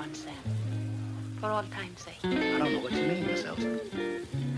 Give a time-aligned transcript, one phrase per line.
[0.00, 0.32] one, Sam.
[1.40, 2.16] For all time's sake.
[2.24, 4.49] I don't know what you mean, Miss Elton.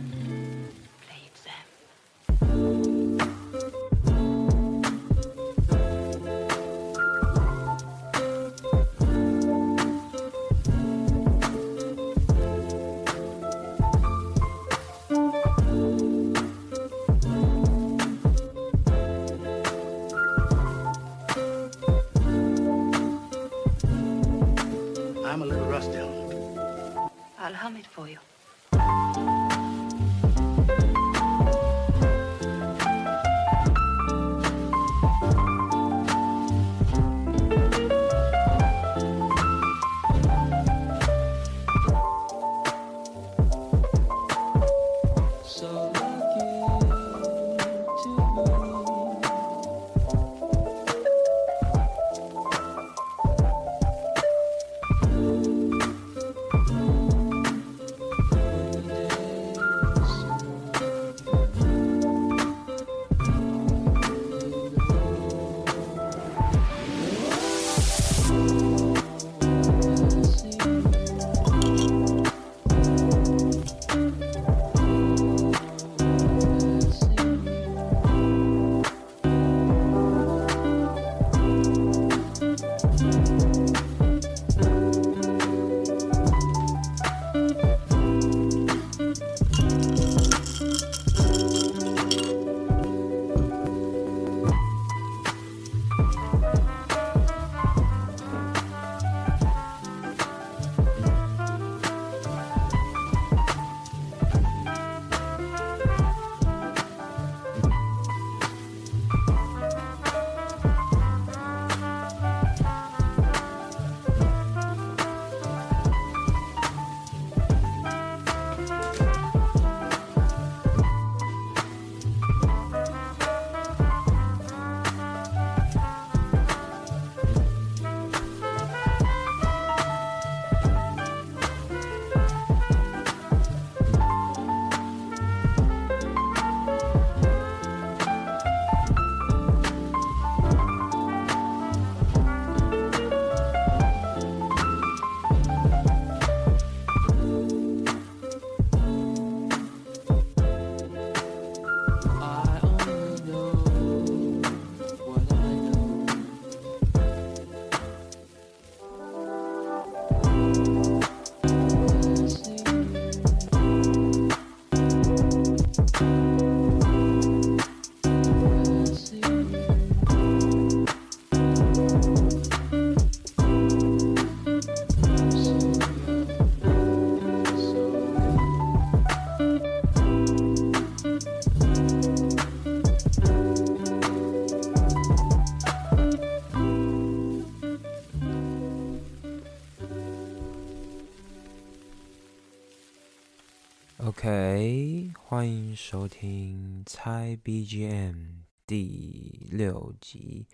[197.37, 200.47] BGM 第六集。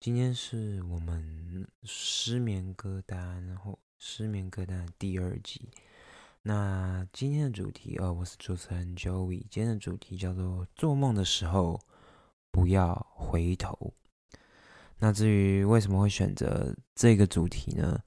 [0.00, 5.68] 今天是我们失眠歌单，然后失眠歌单第二集。
[6.42, 9.44] 那今天的主题，呃，我是主持人 Joey。
[9.48, 11.80] 今天的主题叫做“做梦的时候
[12.50, 13.94] 不要回头”。
[14.98, 18.02] 那至于为什么会选择这个主题呢？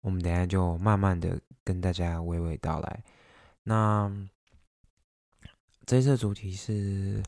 [0.00, 3.04] 我们等下就慢慢的跟大家娓娓道来。
[3.62, 4.10] 那
[5.90, 7.20] 这次的主题是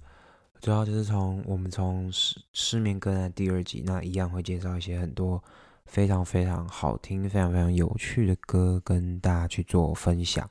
[0.61, 5.43] 主要就是从我们从失失眠歌单第二集，那一样会介绍一些很多
[5.87, 10.49] 非常非常好听、非常非常有趣的歌跟大家去做分享。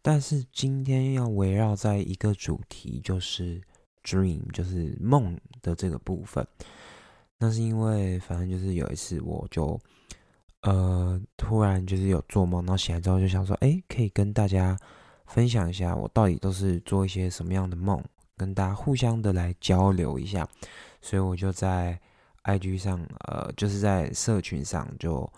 [0.00, 3.60] 但是今天要围绕在一个主题，就是
[4.04, 6.46] dream，就是梦的这个部分。
[7.36, 9.76] 那是因为反正就是有一次我就
[10.62, 14.78] 呃突然就是有做梦，然后醒来之后就想说，哎，可以跟大家。
[15.30, 18.02] 分享一下我到底都是做一些什么样的梦，
[18.36, 20.46] 跟大家互相的来交流一下，
[21.00, 21.98] 所以我就在
[22.42, 25.32] IG 上，呃，就是在社群上就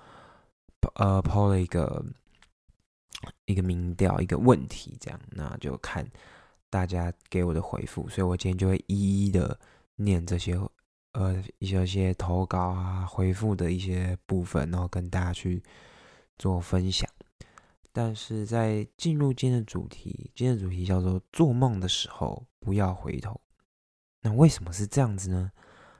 [0.95, 2.03] 呃抛了一个
[3.45, 6.07] 一个民调，一个问题，这样，那就看
[6.71, 9.59] 大家给我的回复，所以我今天就会一一的
[9.97, 10.59] 念这些
[11.13, 15.63] 呃一些些投稿啊回复的一些部分，然后跟大家去
[16.39, 17.07] 做分享。
[17.93, 23.39] 但是在进入今天的主题，今天的主题叫做“做梦的时候不要回头”。
[24.23, 25.53] 那为什么是这样子呢？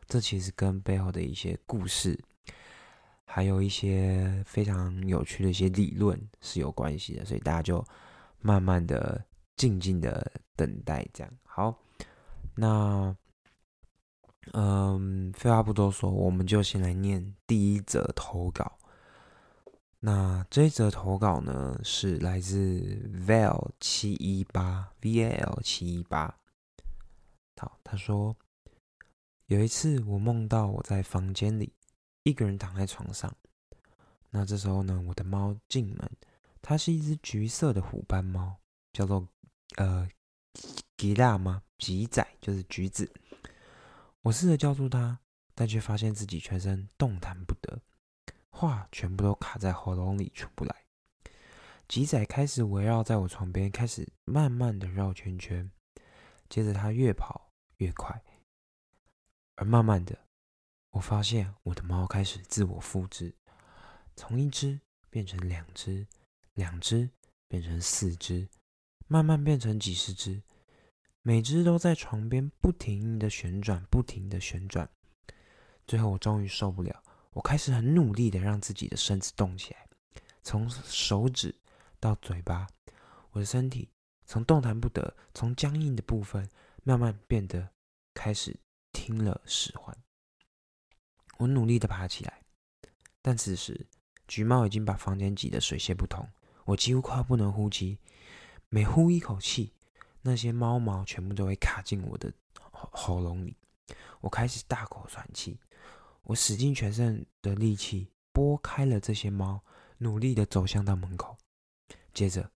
[0.09, 2.19] 这其实跟背后的一些故事
[3.25, 7.85] 还有一些非常有趣的一些理论是有关系的，所以大家就
[8.41, 9.25] 慢慢的、
[9.57, 11.75] 静静的等待，这样好。
[12.55, 13.17] 那，
[14.53, 18.79] 嗯，废话不多说，我们就先来念第一则投稿。
[20.05, 22.59] 那这一则投稿呢，是来自
[23.25, 26.37] Val 七一八 V A L 七一八。
[27.57, 28.37] 好，他说
[29.47, 31.73] 有一次我梦到我在房间里
[32.25, 33.33] 一个人躺在床上，
[34.31, 36.11] 那这时候呢，我的猫进门，
[36.61, 38.57] 它是一只橘色的虎斑猫，
[38.93, 39.29] 叫做
[39.77, 40.09] 呃
[40.97, 41.63] 吉拉吗？
[41.79, 43.09] 吉仔就是橘子。
[44.23, 45.21] 我试着叫住它，
[45.55, 47.81] 但却发现自己全身动弹不得。
[48.53, 50.85] 话全部都卡在喉咙里出不来。
[51.89, 55.71] 吉仔开始围绕在我床边，开始慢慢的绕圈圈。
[56.49, 58.23] 接着他越跑越快，
[59.57, 60.19] 而慢慢的，
[60.91, 63.35] 我发现我的猫开始自我复制，
[64.15, 66.07] 从一只变成两只，
[66.55, 67.11] 两只
[67.49, 68.49] 变成四只，
[69.07, 70.43] 慢慢变成几十只，
[71.23, 74.91] 每只都在床边不停的旋转，不停的旋转。
[75.87, 77.03] 最后我终于受不了。
[77.33, 79.89] 我开始很努力的让自己的身子动起来，
[80.43, 81.55] 从手指
[81.99, 82.67] 到嘴巴，
[83.31, 83.89] 我的身体
[84.27, 86.49] 从动弹不得、从僵硬的部分，
[86.85, 87.71] 慢慢变得
[88.13, 88.55] 开始
[88.93, 89.97] 听了使唤。
[91.39, 92.43] 我努力的爬起来，
[93.23, 93.87] 但此时
[94.29, 96.29] 橘猫已经把房间挤得水泄不通，
[96.67, 97.99] 我几乎快不能呼吸。
[98.69, 99.75] 每呼一口气，
[100.21, 103.57] 那些猫毛全部都会卡进我的喉喉咙里，
[104.21, 105.59] 我开始大口喘气。
[106.23, 109.63] 我使尽全身的力气拨开了这些猫，
[109.99, 111.37] 努力的走向到门口。
[112.15, 112.51] 接着，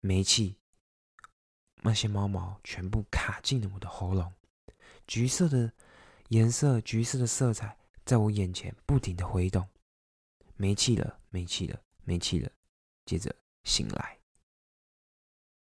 [0.00, 0.56] 没气，
[1.82, 4.32] 那些猫毛全部卡进了我的喉咙。
[5.06, 5.72] 橘色的
[6.28, 9.66] 颜色，橘色的色彩在我眼前不停的挥动。
[10.56, 12.50] 没气了，没气了，没气了。
[13.04, 13.34] 接着
[13.64, 14.18] 醒来。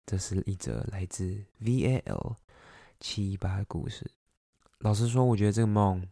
[0.06, 2.36] 这是一则来自 VAL
[3.00, 4.10] 七一八的故事。
[4.80, 6.08] 老实说，我觉得这个梦。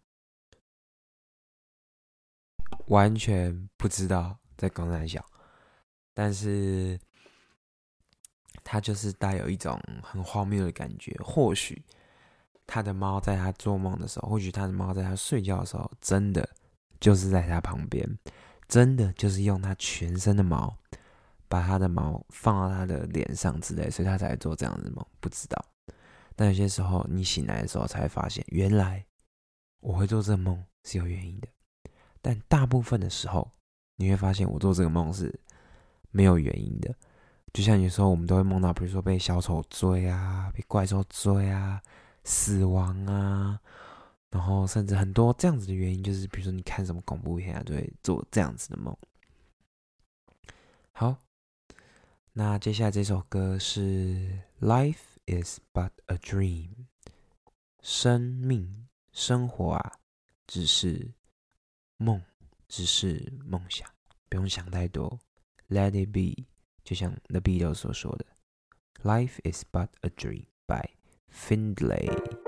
[2.90, 5.24] 完全不知道在公山小，
[6.14, 7.00] 但是
[8.64, 11.16] 他就是带有一种很荒谬的感觉。
[11.24, 11.84] 或许
[12.68, 16.48] 他的猫在他做梦的时候，或许他的猫在他睡觉的时候，真的
[17.00, 18.08] 就是在他旁边，
[18.68, 20.76] 真的就是用他全身的毛
[21.48, 25.06] 把他的毛放到他的脸上之类，所以他才做这样的梦。
[25.20, 25.64] 不知道，
[26.36, 29.06] 但有些时候你醒来的时候才发现，原来
[29.80, 31.48] 我会做这梦是有原因的。
[32.22, 33.50] 但大部分的时候，
[33.96, 35.40] 你会发现我做这个梦是
[36.12, 36.94] 没有原因的。
[37.52, 41.82] 就像有时候我们都会梦到，比如说被小丑追啊，被怪兽追啊，
[42.24, 43.60] 死亡啊，
[44.30, 48.96] 然后甚至很多这样子的原因，就是比如说你看什么恐怖片啊，就会做这样子的梦。
[50.92, 51.18] 好，
[52.34, 56.70] 那接下来这首歌是《Life Is But a Dream》，
[57.82, 59.94] 生命、生活啊，
[60.46, 61.14] 只是。
[62.02, 62.22] 梦
[62.70, 63.90] 只是梦想，
[64.30, 65.20] 不用想太多
[65.68, 66.46] ，Let it be。
[66.82, 68.26] 就像 The Beatles 所说的
[69.04, 70.92] ，Life is but a dream by
[71.30, 72.39] Findlay。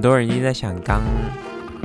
[0.00, 1.02] 很多人一直在想，刚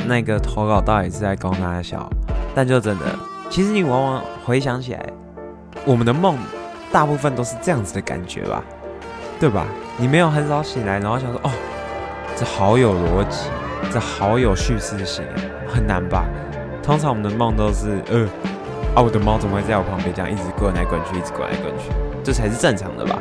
[0.08, 2.10] 那个投稿到底是在高大小，
[2.56, 3.04] 但就真的，
[3.50, 5.06] 其实你往往回想起来，
[5.84, 6.38] 我们的梦
[6.94, 8.64] 大部分都是这样子的感觉吧，
[9.38, 9.66] 对吧？
[9.98, 11.52] 你没有很少醒来，然后想说，哦，
[12.38, 13.50] 这好有逻辑，
[13.92, 15.22] 这好有叙事性，
[15.68, 16.24] 很难吧？
[16.82, 18.26] 通常我们的梦都是，呃，
[18.96, 21.92] 啊，我的猫怎么会在我旁边这样一直滚来滚去，一直滚来滚去，
[22.24, 23.20] 这才是正常的吧？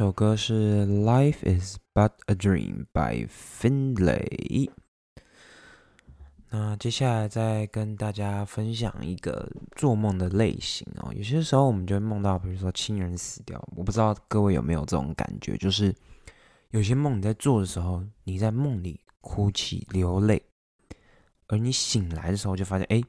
[0.00, 4.70] 首歌是《Life Is But a Dream》by Finlay。
[6.48, 11.12] 那接下来再跟大家分享一个做梦的类型哦。
[11.14, 15.94] 有些时候我们就会梦到，比如说亲人死掉，我不知道各位有没有这种感觉，就是
[16.70, 20.42] 有些梦你在做的时候，你在梦里哭泣流泪，
[21.48, 23.02] 而你醒来的时候就发现，哎。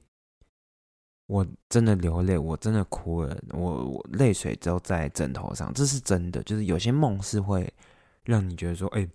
[1.31, 6.43] 我真的流泪，我真的哭了，我我泪水都在枕头上，这是真的。
[6.43, 7.73] 就是有些梦是会
[8.25, 9.07] 让你觉得说，哎，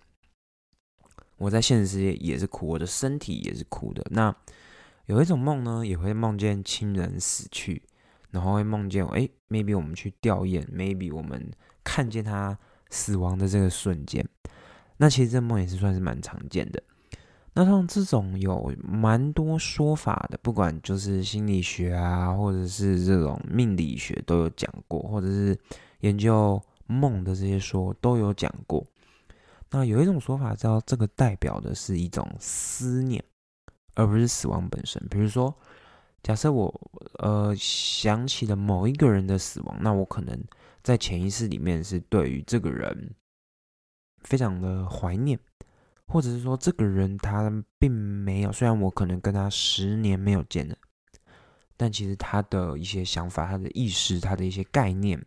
[1.37, 4.03] 我在现实世界也是哭，我的身体也是哭的。
[4.09, 4.35] 那
[5.05, 7.83] 有一种梦呢，也会梦见亲人死去，
[8.31, 11.51] 然后会梦见，哎，maybe 我们去吊唁，maybe 我们
[11.83, 12.57] 看见他
[12.89, 14.27] 死亡的这个瞬间。
[14.97, 16.81] 那其实这梦也是算是蛮常见的。
[17.57, 25.57] 那像这种有蛮多说法的，不管就是心理学啊，或者是这种命理学都有讲过，或者是
[26.01, 28.85] 研究梦的这些说都有讲过。
[29.71, 33.23] 那有一种说法叫这个代表的是一种思念，
[33.95, 35.03] 而不是死亡本身。
[35.09, 35.51] 比如说，
[36.21, 36.71] 假设我
[37.17, 40.39] 呃想起了某一个人的死亡，那我可能
[40.83, 43.15] 在潜意识里面是对于这个人
[44.21, 45.39] 非常的怀念。
[46.07, 50.75] 或者是说，这个人他并没有，虽然我可能跟他十年没有见了，
[51.75, 55.21] 但其实他的一些想法、他的意识、他的一些概念，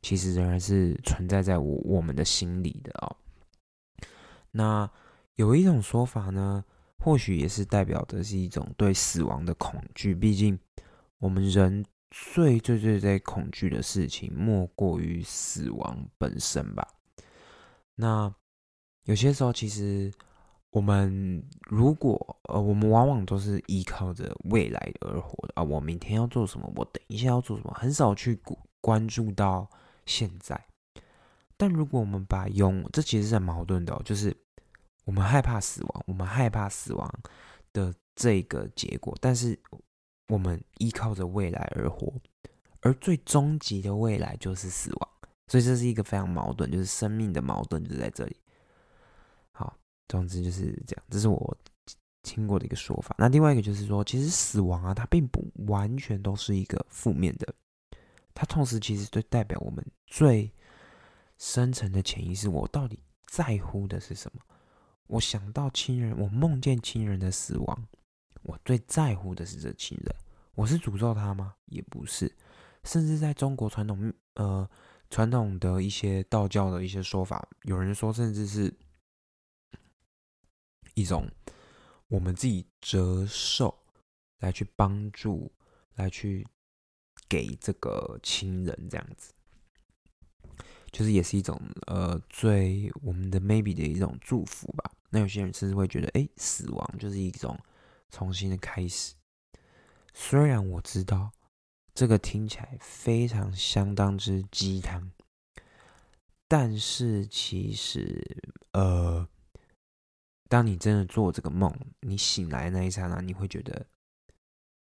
[0.00, 3.14] 其实仍然是存在在我我们的心里的哦。
[4.50, 4.90] 那
[5.36, 6.64] 有一种说法呢，
[6.98, 10.14] 或许也是代表的是一种对死亡的恐惧。
[10.14, 10.58] 毕竟
[11.18, 16.88] 我们人最最最最恐惧的事情，莫过于死亡本身吧。
[17.94, 18.34] 那。
[19.10, 20.08] 有些时候，其实
[20.70, 22.14] 我们如果
[22.44, 25.64] 呃，我们往往都是依靠着未来而活的啊。
[25.64, 26.72] 我明天要做什么？
[26.76, 27.74] 我等一下要做什么？
[27.74, 28.40] 很少去
[28.80, 29.68] 关注到
[30.06, 30.64] 现在。
[31.56, 34.32] 但如果我们把用，这其实是很矛盾的，就是
[35.04, 37.12] 我们害怕死亡，我们害怕死亡
[37.72, 39.58] 的这个结果，但是
[40.28, 42.12] 我们依靠着未来而活，
[42.82, 45.08] 而最终极的未来就是死亡。
[45.48, 48.36] 所以这是一个非常矛盾，就是生命的矛盾就在这里。
[50.10, 51.56] 总之就是这样，这是我
[52.24, 53.14] 听过的一个说法。
[53.16, 57.54] 那另外一个就是说，其实死亡啊，它并不完全都是一个负面的，
[58.34, 60.50] 它同时其实就代表我们最
[61.38, 64.42] 深层的潜意识，我到底在乎的是什么？
[65.06, 67.86] 我想到亲人，我梦见亲人的死亡，
[68.42, 70.12] 我最在乎的是这亲人。
[70.56, 71.54] 我是诅咒他吗？
[71.66, 72.30] 也不是。
[72.82, 74.68] 甚至在中国传统呃
[75.08, 78.74] 传统的一些道教的一些说法，有人说甚至是。
[80.94, 81.30] 一种
[82.08, 83.82] 我们自己折寿
[84.38, 85.52] 来去帮助，
[85.94, 86.46] 来去
[87.28, 89.32] 给这个亲人这样子，
[90.90, 94.90] 就是也是一种呃最我们的 maybe 的一种祝福吧。
[95.10, 97.58] 那有些人甚至会觉得，哎，死亡就是一种
[98.10, 99.14] 重新的开始。
[100.12, 101.30] 虽然我知道
[101.94, 105.10] 这个听起来非常相当之鸡汤，
[106.48, 108.42] 但是其实
[108.72, 109.28] 呃。
[110.50, 113.86] 当你真的做这个梦，你醒来那一刹那，你会觉得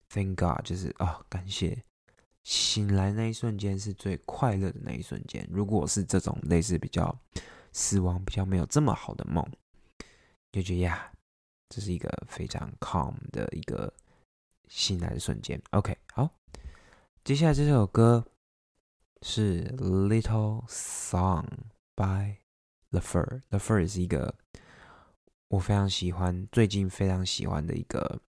[0.08, 1.82] ，Thank God，就是啊，感谢，
[2.44, 5.44] 醒来那一瞬间是最快乐的那一瞬间。
[5.50, 7.18] 如果是这种类似比较
[7.72, 9.44] 死亡、比较没有这么好的梦，
[10.52, 11.10] 就觉得呀，
[11.68, 13.92] 这是一个非常 calm 的一个
[14.68, 15.60] 醒来的瞬间。
[15.72, 16.30] OK，好，
[17.24, 18.24] 接下来这首歌
[19.22, 21.44] 是《Little Song》
[21.96, 22.36] by
[22.90, 23.42] The Fur。
[23.48, 24.32] The Fur 是一个
[25.49, 28.21] 我非常喜欢，最近非常喜欢的一个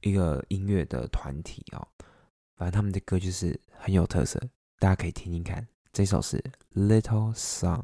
[0.00, 1.86] 一个音乐的团体哦。
[2.56, 4.40] 反正他们的歌就是很有特色，
[4.78, 5.66] 大家可以听听看。
[5.92, 6.36] 这首是
[6.74, 7.80] 《Little Song》，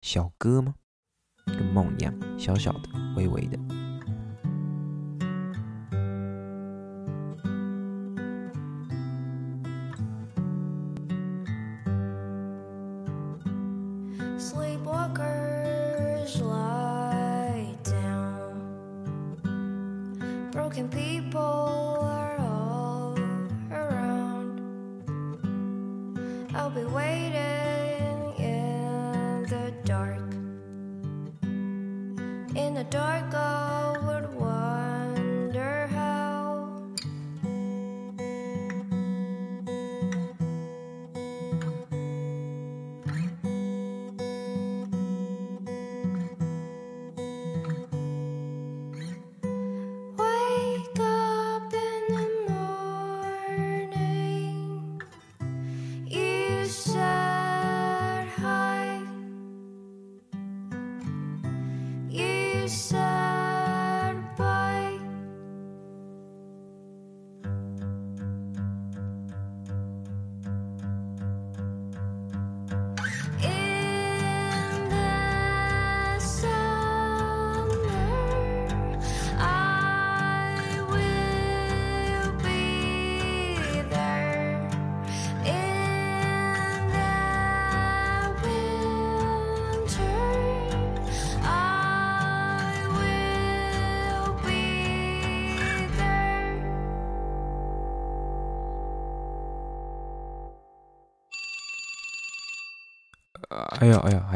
[0.00, 0.74] 小歌吗？
[1.46, 3.79] 跟梦一样，小小的，微微的。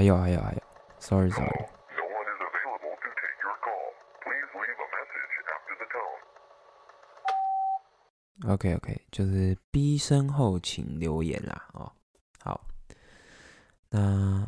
[0.06, 0.62] 有，还有，还有
[0.98, 1.68] ，，，sorry tone.
[8.46, 11.90] OK OK，就是逼身后请留言啦哦。
[12.40, 12.60] 好，
[13.88, 14.46] 那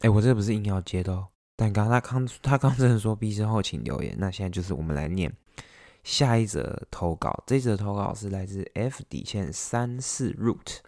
[0.00, 5.32] 哎，我这不是硬要接的哦，但刚刚他刚他刚真的说逼身后请留言，那现在就是我们来念
[6.04, 10.78] 下一则投稿，这则投稿是来自 F 底线三四 root。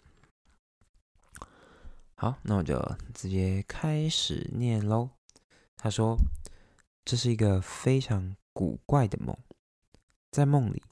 [2.21, 2.77] 好，那我就
[3.13, 5.09] 直接开始念喽。
[5.77, 6.17] 他说
[7.05, 9.33] ：“这是一个非常古怪的梦，
[10.29, 10.83] 在梦里，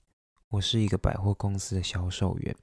[0.47, 2.55] 我是一个百货公司的销售员，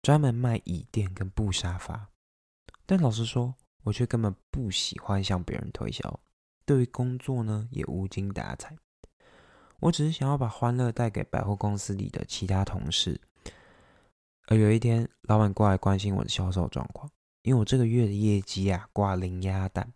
[0.00, 2.08] 专门卖椅垫跟布沙发。
[2.86, 6.18] 但老实说，我却根本不喜欢向别人推销，
[6.64, 8.74] 对于工作呢也无精打采。
[9.80, 13.20] 我只是想要把欢乐带给百货公司里的其他同事。
[14.46, 17.10] 而有一天，老板过来关心我的销售状况，
[17.42, 19.92] 因为我这个月的业绩啊挂零鸭蛋。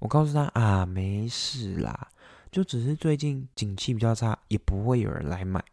[0.00, 2.08] 我告诉他啊，没事啦，
[2.50, 5.64] 就只是最近景气比较差，也不会有人来买。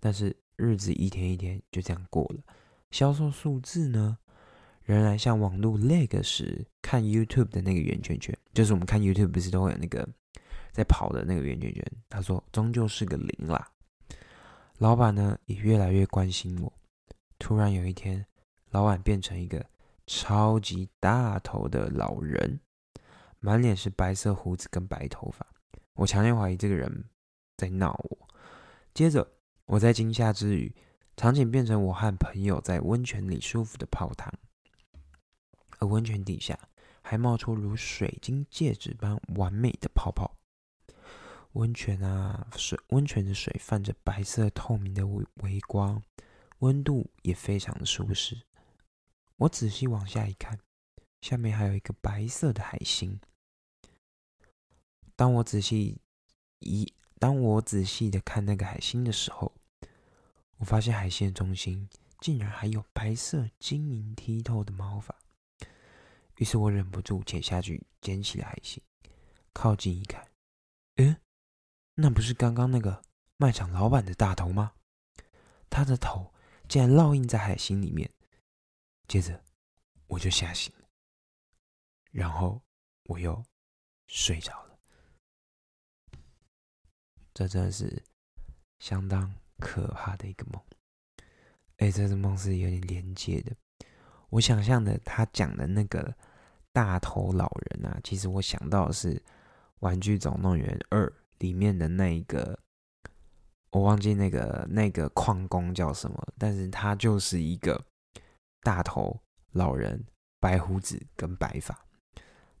[0.00, 2.42] 但是日子一天一天就这样过了，
[2.90, 4.16] 销售数字呢，
[4.84, 10.08] 仍然像网络 lag 时看 YouTube 的那个圆圈圈，就是我们看 YouTube 不是都会有那个
[10.72, 11.84] 在跑的那个圆圈圈。
[12.08, 13.68] 他说终究是个零啦。
[14.78, 16.72] 老板呢也越来越关心我。
[17.38, 18.24] 突然有一天，
[18.70, 19.64] 老板变成一个
[20.06, 22.60] 超级大头的老人，
[23.40, 25.46] 满脸是白色胡子跟白头发。
[25.94, 27.04] 我强烈怀疑这个人
[27.56, 28.28] 在闹我。
[28.92, 29.26] 接着，
[29.66, 30.74] 我在惊吓之余，
[31.16, 34.32] 场景变成我和朋友在温泉里舒服的泡汤，
[35.78, 36.58] 而温泉底下
[37.02, 40.36] 还冒出如水晶戒指般完美的泡泡。
[41.52, 46.02] 温泉啊，水温泉的水泛着白色透明的微微光，
[46.58, 48.36] 温度也非常的舒适。
[49.36, 50.58] 我仔细往下一看，
[51.20, 53.20] 下面还有一个白色的海星。
[55.16, 56.00] 当我仔细
[56.60, 59.52] 一当我仔细的看那个海星的时候，
[60.58, 61.88] 我发现海星中心
[62.20, 65.14] 竟然还有白色晶莹剔透的毛发。
[66.36, 68.82] 于是我忍不住潜下去捡起了海星，
[69.52, 70.28] 靠近一看，
[70.96, 71.16] 嗯，
[71.94, 73.02] 那不是刚刚那个
[73.36, 74.74] 卖场老板的大头吗？
[75.70, 76.32] 他的头
[76.68, 78.10] 竟然烙印在海星里面。
[79.08, 79.42] 接着
[80.06, 80.88] 我就吓醒了，
[82.10, 82.60] 然后
[83.04, 83.44] 我又
[84.06, 84.78] 睡着了。
[87.32, 88.02] 这真的是
[88.78, 90.62] 相当可怕的一个梦。
[91.78, 93.54] 哎，这个梦是有点连接的。
[94.30, 96.16] 我想象的他讲的那个
[96.72, 99.14] 大头老人啊，其实我想到的是
[99.80, 101.06] 《玩具总动员二》
[101.38, 102.58] 里面的那一个，
[103.70, 107.84] 我忘记那个那个矿工叫什么，但是他就是一个
[108.64, 109.16] 大头
[109.52, 110.04] 老人，
[110.40, 111.78] 白胡子跟白发。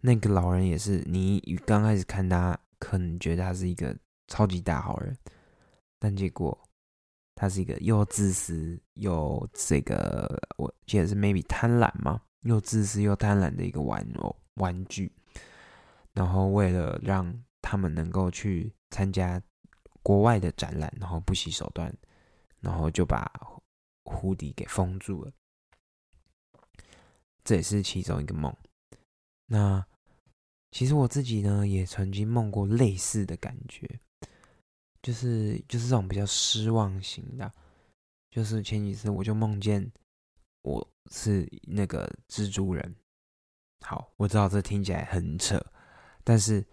[0.00, 3.96] 那个老人也是，你刚开始看他，可能觉得他是一个
[4.28, 5.16] 超级大好人，
[5.98, 6.56] 但结果
[7.34, 15.10] 他是一个又自私又这个，我记得是 maybe 贪婪嘛，又自私又贪婪的一个玩偶玩具。
[16.12, 19.42] 然后为了让他们能够去参加
[20.02, 21.92] 国外的展览，然后不惜手段，
[22.60, 23.28] 然后就把
[24.04, 25.32] 胡迪给封住了。
[27.44, 28.54] 这也是其中一个梦。
[29.46, 29.86] 那
[30.70, 34.00] 其实我自己呢，也曾经梦过类似的感觉，
[35.02, 37.52] 就是就是这种比较失望型的。
[38.30, 39.92] 就是前几次我就梦见
[40.62, 42.96] 我是那个蜘蛛人。
[43.82, 45.64] 好，我知道这听起来很扯，
[46.24, 46.66] 但是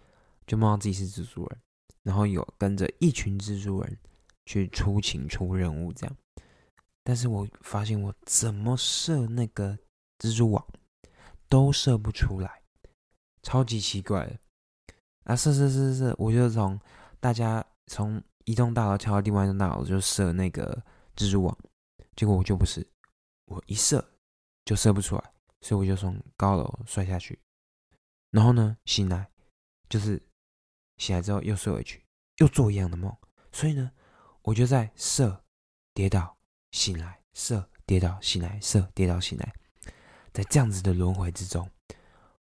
[0.46, 1.60] 就梦到自己是蜘蛛人，
[2.02, 3.98] 然后有跟着一群蜘蛛人
[4.46, 6.16] 去出勤出任务这样。
[7.04, 9.78] 但是我发现我怎么射那个
[10.22, 10.64] 蜘蛛网
[11.48, 12.62] 都射不出来，
[13.42, 14.38] 超级奇怪的
[15.24, 15.34] 啊！
[15.34, 16.80] 射射射射，我就从
[17.18, 20.80] 大家从一栋大楼跳到另外一栋大楼就射那个
[21.16, 21.58] 蜘蛛网，
[22.14, 22.88] 结果我就不是，
[23.46, 24.12] 我一射
[24.64, 27.40] 就射不出来，所以我就从高楼摔下去，
[28.30, 29.28] 然后呢醒来，
[29.88, 30.22] 就是
[30.98, 32.04] 醒来之后又睡回去，
[32.36, 33.12] 又做一样的梦，
[33.50, 33.90] 所以呢
[34.42, 35.44] 我就在射
[35.92, 36.38] 跌倒。
[36.70, 39.52] 醒来，射，跌倒，醒来，射，跌倒，醒来，
[40.32, 41.68] 在这样子的轮回之中，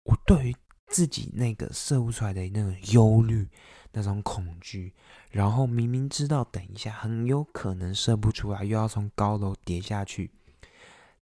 [0.04, 0.56] 我对于
[0.88, 3.48] 自己那个射不出来的那种忧虑、
[3.92, 4.94] 那种恐惧，
[5.32, 10.32] 然后明明知道等一下很有可能射不出来，又要从高楼跌下去，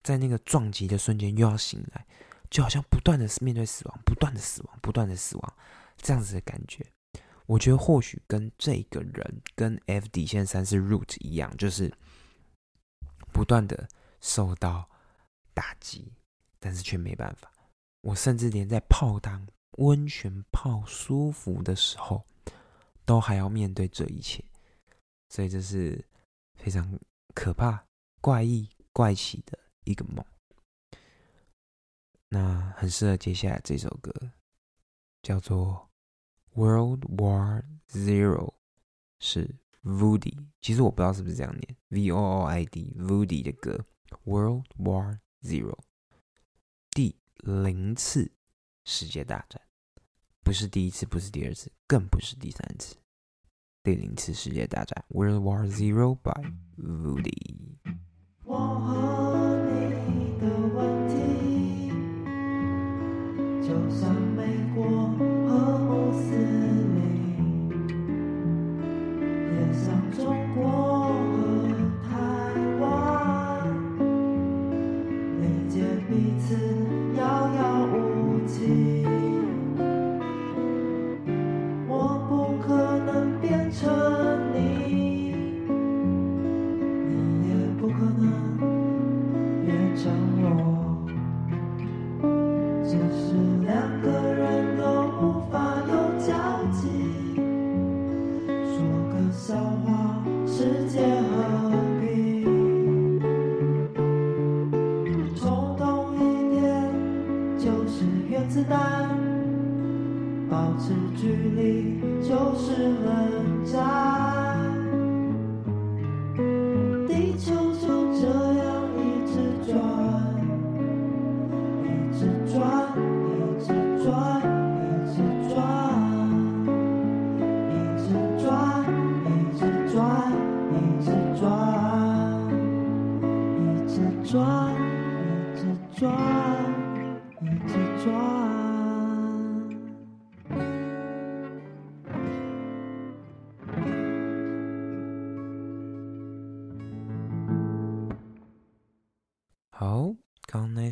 [0.03, 2.05] 在那个撞击的瞬间又要醒来，
[2.49, 5.53] 就好像不断的面对死亡，不断的死亡，不断的死亡，
[5.97, 6.85] 这样子的感觉，
[7.45, 11.93] 我觉得或许跟这个人跟 F 底线三是 root 一样，就是。
[13.33, 13.87] 不断的
[14.19, 14.89] 受到
[15.53, 16.11] 打击，
[16.59, 17.51] 但是却没办法。
[18.01, 22.23] 我甚至连在泡汤、温泉泡舒服的时候，
[23.05, 24.43] 都还要面对这一切。
[25.29, 26.03] 所以这是
[26.55, 26.99] 非常
[27.33, 27.85] 可怕、
[28.21, 30.25] 怪异、怪奇的一个梦。
[32.29, 34.11] 那很适合接下来这首歌，
[35.21, 35.89] 叫做
[36.61, 38.49] 《World War Zero》，
[39.19, 39.55] 是。
[39.83, 43.85] Voody，其实我不知道是不是这样念，V O O I D，Voody 的歌
[44.25, 45.71] 《World War Zero》，
[47.43, 48.31] 零次
[48.85, 49.61] 世界大战，
[50.43, 52.95] 不是第一次，不是第二次，更不是第三次，
[53.83, 57.55] 第零次世界大战，《World War Zero》by Voody。
[58.43, 61.91] 我和你的问题，
[63.67, 65.11] 就像美国
[65.47, 66.97] 和穆斯林。
[69.53, 70.46] 也像中
[111.19, 114.16] 距离就是冷战。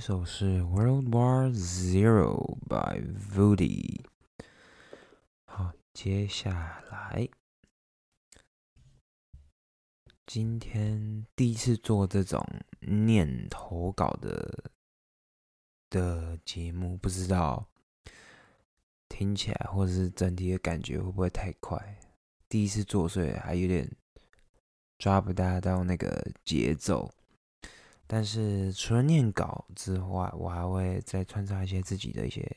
[0.08, 3.02] 首是《World War Zero》by
[3.34, 4.06] Voody。
[5.46, 7.28] 好，接下来，
[10.28, 12.46] 今天第一次做这种
[12.82, 14.70] 念投稿的
[15.90, 17.68] 的节目，不知道
[19.10, 21.98] 听起来或者是整体的感觉会不会太快？
[22.48, 23.92] 第一次做，所以还有点
[25.00, 27.12] 抓不大到那个节奏。
[28.08, 32.50] 但是除了念稿之外，我还会再穿插一些自己的一些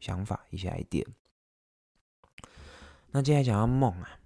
[0.00, 1.06] 想法、一些 idea。
[3.10, 4.18] 那接下来讲到梦啊，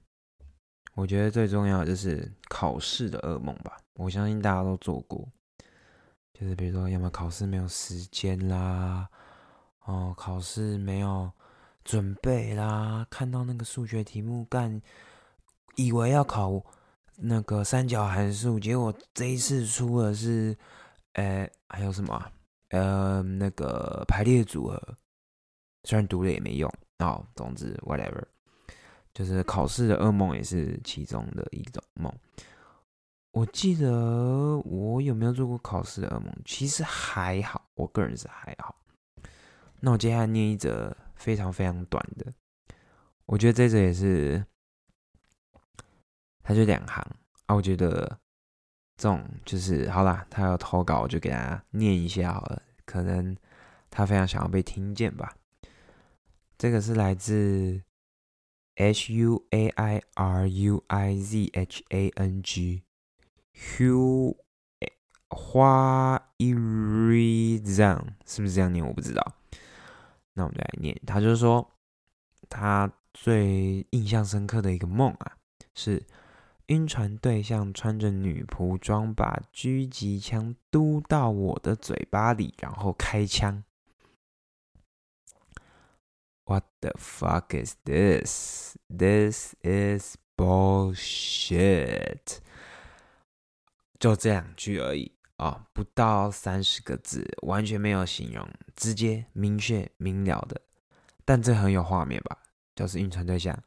[0.95, 3.77] 我觉得最重要的就是考试的噩梦吧。
[3.95, 5.29] 我相信大家都做过，
[6.33, 9.09] 就是比如说，要么考试没有时间啦，
[9.85, 11.31] 哦，考试没有
[11.85, 14.81] 准备啦，看到那个数学题目干，
[15.77, 16.51] 以为要考
[17.23, 20.57] 那个三角函数，结果这一次出的是，
[21.13, 22.33] 呃，还有什么啊？
[22.71, 24.97] 呃，那个排列组合，
[25.85, 28.23] 虽然读了也没用，哦，总之 whatever，
[29.13, 32.13] 就是考试的噩梦也是其中的一种梦。
[33.33, 36.33] 我记得我有没有做过考试的噩梦？
[36.45, 38.75] 其实还好，我个人是还好。
[39.81, 42.33] 那我接下来念一则非常非常短的，
[43.27, 44.45] 我觉得这则也是，
[46.51, 47.01] 它就两行
[47.47, 47.55] 啊。
[47.55, 48.19] 我觉得
[48.97, 52.61] 这种就是好啦，他要投稿，我就给他念一下好了。
[52.85, 53.37] 可能
[53.89, 55.33] 他非常想要被听见吧。
[56.59, 57.81] 这个是来自
[58.75, 62.83] H U A I R U I Z H A N G。
[63.55, 64.37] Hu
[65.29, 68.85] 花 Irizan 是不是这样念？
[68.85, 69.37] 我不知道。
[70.33, 71.01] 那我们就来念。
[71.07, 71.71] 他就是说，
[72.49, 75.37] 他最印象深刻的一个梦啊，
[75.77, 76.03] 是
[76.71, 83.65] 晕船对象穿着女仆装，把狙击枪嘟到我的嘴巴里，然后开枪。
[86.45, 88.77] What the fuck is this?
[88.89, 92.39] This is bullshit.
[93.99, 100.61] 就这两句而已啊，不到三十个字，完全没有形容，直接、明确、明了的。
[101.25, 102.39] 但这很有画面吧？
[102.77, 103.61] 就是晕船对象，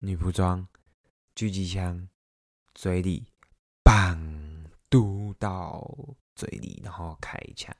[0.00, 0.66] 女仆装，
[1.36, 2.08] 狙击枪，
[2.74, 3.26] 嘴里，
[3.82, 4.18] 棒，
[4.88, 5.88] 嘟到
[6.34, 7.74] 嘴里，然后开枪。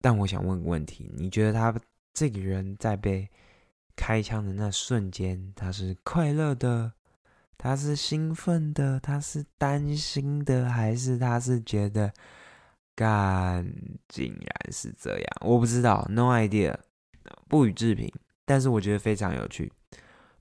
[0.00, 1.74] 但我想问个问题：你觉得他
[2.14, 3.28] 这个人在被
[3.96, 6.92] 开枪的那瞬间，他是快乐的？
[7.56, 12.12] 他是兴奋的，他是担心的，还是他是觉得
[12.94, 13.68] 干
[14.06, 15.36] 竟然是这样？
[15.40, 16.78] 我不知道，no idea，
[17.48, 18.08] 不予置评。
[18.44, 19.72] 但是我觉得非常有趣，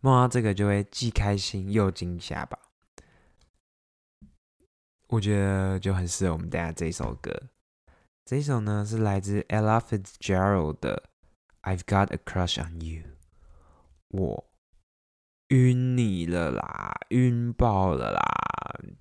[0.08, 2.58] 梦到这个就会既开心又惊吓吧。
[5.10, 7.50] 我觉得就很适合我们等下这首歌。
[8.24, 11.04] 这首呢是来自 Ella Fitzgerald 的
[11.70, 13.04] 《I've Got a Crush on You》，
[14.08, 14.46] 我。
[15.50, 18.22] 晕你了啦，晕爆了啦！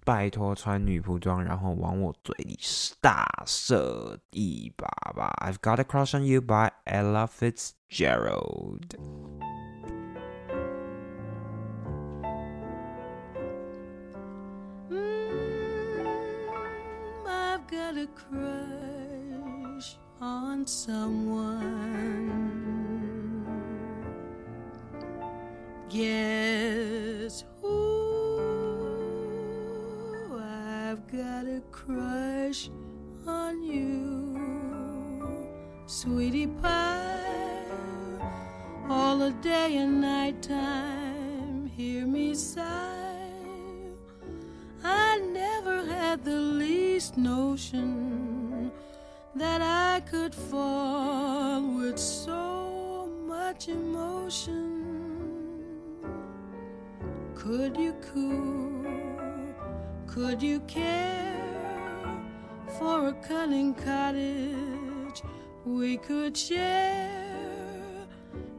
[0.05, 2.57] 拜托穿女仆装，然后往我嘴里
[3.01, 5.35] 大射一把吧。
[5.41, 8.97] I've got a crush on you by Ella Fitzgerald。
[17.71, 21.65] Got a crush on someone.
[25.89, 28.47] Guess who?
[30.39, 32.71] I've got a crush
[33.27, 34.39] on you,
[35.87, 37.65] sweetie pie.
[38.89, 42.95] All the day and night time, hear me sigh.
[44.85, 46.86] I never had the least
[47.19, 48.73] notion
[49.35, 54.73] that I could fall with so much emotion.
[57.35, 58.83] Could you cool?
[60.07, 61.37] Could you care
[62.79, 65.23] for a cunning cottage
[65.67, 68.07] we could share?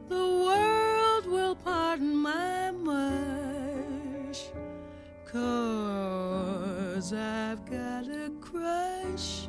[0.08, 4.42] The world will pardon my mush,
[5.24, 6.47] cause
[6.98, 9.46] I've got a crush,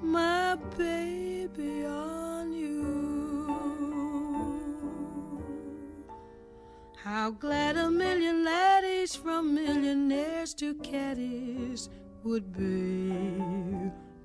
[0.00, 2.76] my baby, on you.
[7.02, 11.88] How glad a million laddies from millionaires to caddies
[12.22, 13.12] would be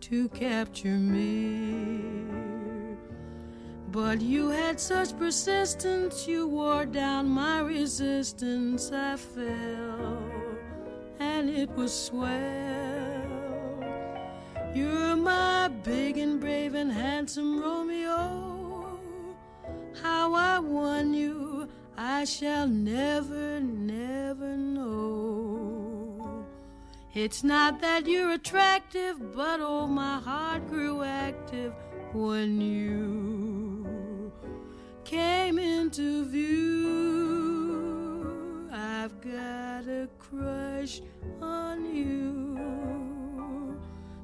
[0.02, 2.04] to capture me.
[3.92, 8.92] But you had such persistence, you wore down my resistance.
[8.92, 10.21] I fell,
[11.56, 12.30] it was swell.
[14.74, 19.00] You're my big and brave and handsome Romeo.
[20.02, 26.46] How I won you, I shall never, never know.
[27.14, 31.74] It's not that you're attractive, but oh, my heart grew active
[32.14, 34.32] when you
[35.04, 37.21] came into view.
[39.04, 41.02] I've got a crush
[41.42, 43.76] on you,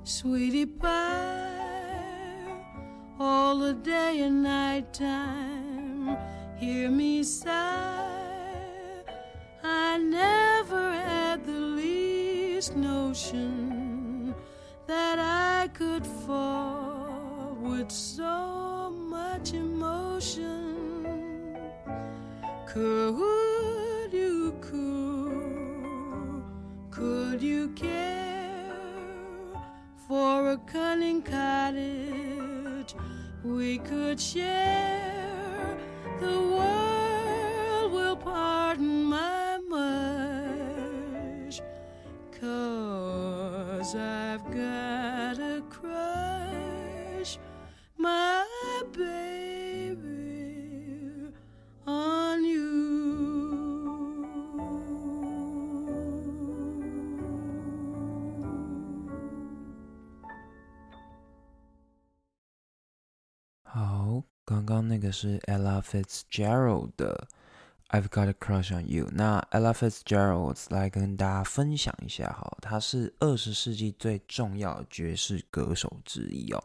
[0.04, 2.46] sweetie pie,
[3.20, 6.16] all the day and night time.
[6.58, 8.06] Hear me sigh.
[9.64, 14.36] I never had the least notion
[14.86, 20.38] that I could fall with so much emotion.
[22.68, 23.16] Could
[24.14, 26.44] you, could,
[26.92, 28.72] could you care
[30.08, 32.96] for a cunning cottage
[33.44, 35.78] we could share?
[36.20, 41.62] The world will pardon my mush,
[42.40, 47.38] cause I've got a crush,
[47.98, 48.46] my
[48.94, 49.98] baby,
[51.86, 52.67] on you.
[64.48, 67.28] 刚刚那个是 Ella Fitzgerald 的
[68.00, 69.06] 《I've Got a Crush on You》。
[69.12, 76.64] 那 Ella Fitzgerald 来跟大家分享一下哈，她是二十世纪最重要的爵士歌手之一哦。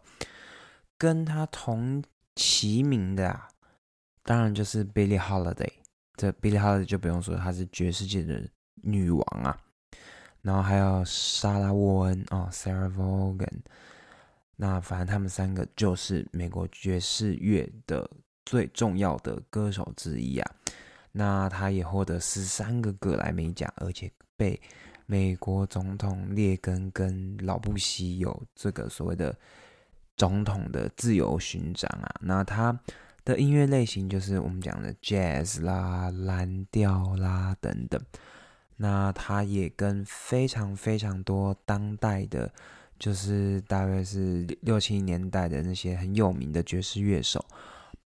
[0.97, 2.01] 跟她同
[2.37, 3.49] 齐名的啊，
[4.23, 5.73] 当然就是 Billie Holiday。
[6.15, 9.59] 这 Billie Holiday 就不用说，她是爵士界的女王啊。
[10.41, 13.63] 然后还有莎拉沃恩哦，Sarah Vaughan。
[14.57, 18.09] 那反正他们三个就是美国爵士乐的
[18.45, 20.55] 最重要的歌手之一啊。
[21.11, 24.61] 那他也获得十三个格莱美奖，而且被
[25.07, 29.37] 美国总统列根跟老布希有这个所谓的
[30.17, 32.15] 总统的自由勋章啊。
[32.21, 32.79] 那他
[33.25, 38.01] 的音乐类型就是我们讲的 jazz 啦、蓝调啦等等。
[38.77, 42.53] 那他也跟非常非常多当代的。
[43.03, 47.45] 就是大约是六七年代的那些很有名的爵士乐手，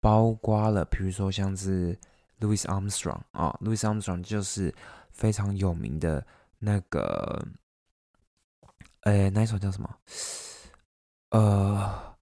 [0.01, 1.95] 包括了，比如说像是
[2.41, 4.75] Louis Armstrong 啊，Louis Armstrong 就是
[5.11, 6.27] 非常有名的
[6.59, 7.47] 那个，
[9.01, 9.99] 呃，那一首叫什么？
[11.29, 12.17] 呃，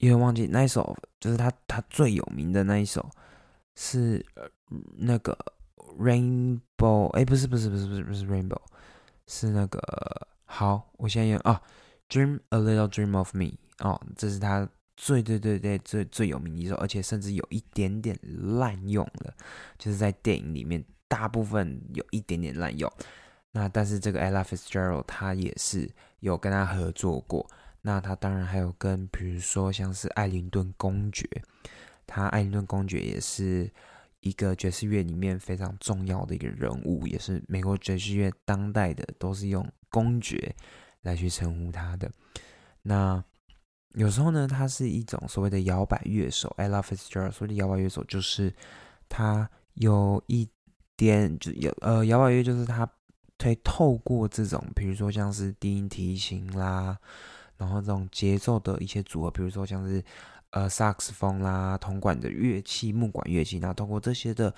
[0.00, 3.10] 因为忘记那一首，就是他他最有名的那一首
[3.76, 4.22] 是
[4.98, 5.34] 那个
[5.98, 8.60] Rainbow，哎，不是不是不是不是不是 Rainbow，
[9.26, 10.28] 是那个。
[10.48, 11.60] 好，我现在用啊
[12.08, 18.16] ，Dream a little dream of me 哦，这是他最最最最最最有名的一首，而且甚至有一点点
[18.58, 19.34] 滥用了，
[19.76, 22.90] 就是在电影里面大部分有一点点滥用。
[23.50, 27.44] 那但是这个 Ella Fitzgerald 他也是有跟他合作过，
[27.82, 31.28] 那他当然还有跟比如说像是艾灵顿公爵，
[32.06, 33.68] 他艾灵顿公爵也是
[34.20, 39.68] 一个爵士乐里面非常重要的一个人物，也是美国爵士乐当代的都是用。
[39.96, 40.54] 公爵
[41.00, 42.12] 来去称呼他的，
[42.82, 43.24] 那
[43.94, 46.54] 有时候呢，他是一种所谓的摇摆乐手。
[46.58, 48.52] Ella Fitzgerald 所谓的摇摆乐手，就是
[49.08, 50.46] 他有一
[50.96, 52.86] 点就有呃，摇摆乐就是他
[53.38, 56.98] 可以透过这种，比如说像是低音提琴啦，
[57.56, 60.04] 然后这种节奏的一些组合，比如说像是
[60.50, 64.54] 呃萨克斯风啦、铜管的乐器、木管乐器，那通过这些的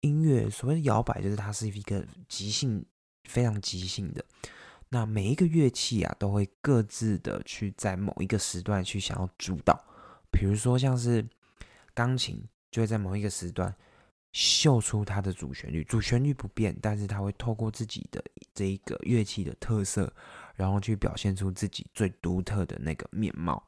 [0.00, 2.82] 音乐，所谓的摇摆，就是它是一个即兴，
[3.24, 4.24] 非常即兴的。
[4.90, 9.78] 那每一个乐器啊，都会各自的去在某一个时段去想要主导，
[10.30, 11.26] 比如说像是
[11.92, 13.74] 钢琴，就会在某一个时段
[14.32, 18.22] 秀出它的主旋律，主旋律不变，但是它会透过自己的
[18.54, 20.10] 这一个乐器的特色，
[20.54, 23.62] 然后去表现出自己最独特的那个面貌。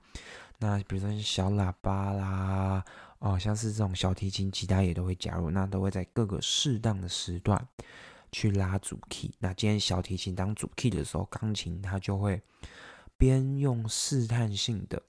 [0.58, 2.84] 那比如说小喇叭啦，
[3.18, 7.66] 哦，像是这种小提琴、吉他也都会加入，那都会在各个适当的时段。
[8.32, 12.40] 去拉主 key，那今天小提琴当主 key 的时候，钢琴它就会
[13.16, 15.02] 边用试探性的，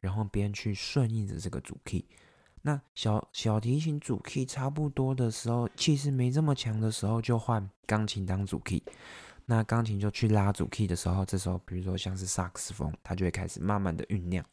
[0.00, 2.04] 然后边去顺应着这个主 key。
[2.62, 8.82] 那小小提琴主 key 差不多的时候，气势没这么强的时候，就换钢琴当主 key。
[9.44, 14.44] 那钢琴就去拉主 key 的时候，这时候比如说像是萨克斯风，它就会开始慢慢的酝酿，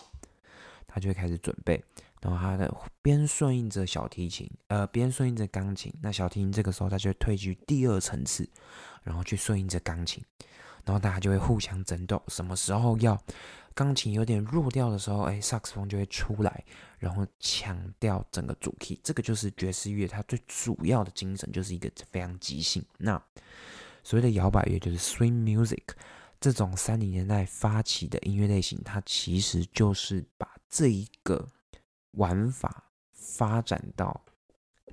[0.85, 1.83] 它就会开始准备。
[2.23, 5.93] 然后它的边顺应着小提琴，呃，边顺应着钢琴。
[6.01, 8.49] 那小提琴这个时候，它就退居第二层次，
[9.03, 10.23] 然后去顺应着钢琴。
[10.85, 13.21] 然后大家就会互相争斗，什么时候要
[13.73, 16.63] 钢琴有点弱掉的时候，哎，萨克斯风就会出来，
[16.97, 18.97] 然后强调整个主 key。
[19.03, 22.81] 这个就是爵士乐它最主要的精神，就是一个非常即兴。
[22.97, 23.21] 那
[24.01, 25.83] 所谓的摇摆乐就是 swing music，
[26.39, 31.45] 这种三零年代发起的音乐类型，它其实就是把这一个。
[32.13, 34.25] 玩法发展到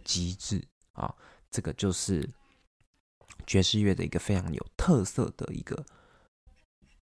[0.05, 0.63] 极致
[0.93, 1.15] 啊，
[1.51, 2.29] 这个就是
[3.47, 5.85] 爵士乐的一个非常有特色的一个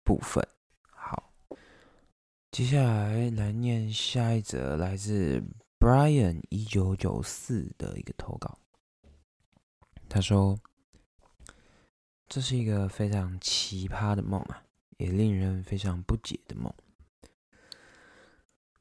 [0.04, 0.46] 部分。
[0.90, 1.32] 好，
[2.52, 5.44] 接下来来念下一则来自
[5.80, 8.60] Brian 一九九四的一个投稿。
[10.08, 10.60] 他说
[12.30, 14.64] ：“这是一个非常奇葩的梦啊，
[14.98, 16.74] 也令人非常不解的梦。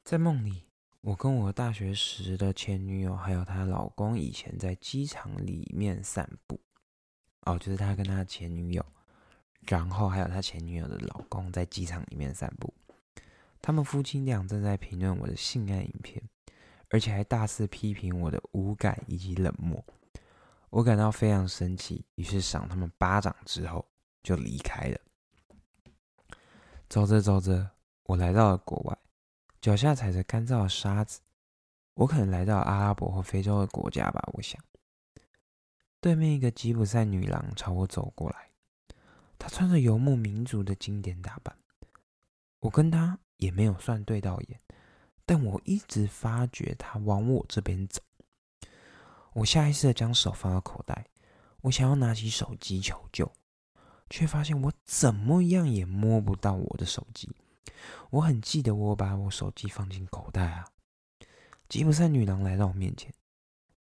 [0.03, 0.64] 在梦里，
[1.05, 6.59] 我跟我大学时的前女友还有她老公以前在机场里面散步。
[7.41, 8.83] 哦，就是他跟他前女友，
[9.67, 12.73] 然后还有他前女友的老公在机场里面散步。
[13.61, 16.19] 他们夫妻俩正在评论我的性爱影片，
[16.89, 19.85] 而且还大肆批评我的无感以及冷漠。
[20.71, 23.85] 我感到非常生气，于是赏他们巴掌之后
[24.23, 24.99] 就离开了。
[26.89, 27.69] 走着走着，
[28.05, 28.97] 我来到了国外，
[29.65, 31.21] 脚下踩着干燥的沙子。
[31.95, 34.63] 我可能来到阿拉伯或非洲的国家吧，我想。
[35.99, 38.51] 对面一个吉普赛女郎朝我走过来，
[39.39, 41.57] 她穿着游牧民族的经典打扮。
[42.59, 44.61] 我跟她也没有算对到眼，
[45.25, 47.99] 但我一直发觉她往我这边走。
[49.33, 51.07] 我下意识的将手放到口袋，
[51.61, 53.31] 我想要拿起手机求救，
[54.11, 57.35] 却发现我怎么样也摸不到我的手机。
[58.09, 60.65] 我很记得我把我手机放进口袋啊。
[61.67, 63.13] 吉普赛女郎来到我面前。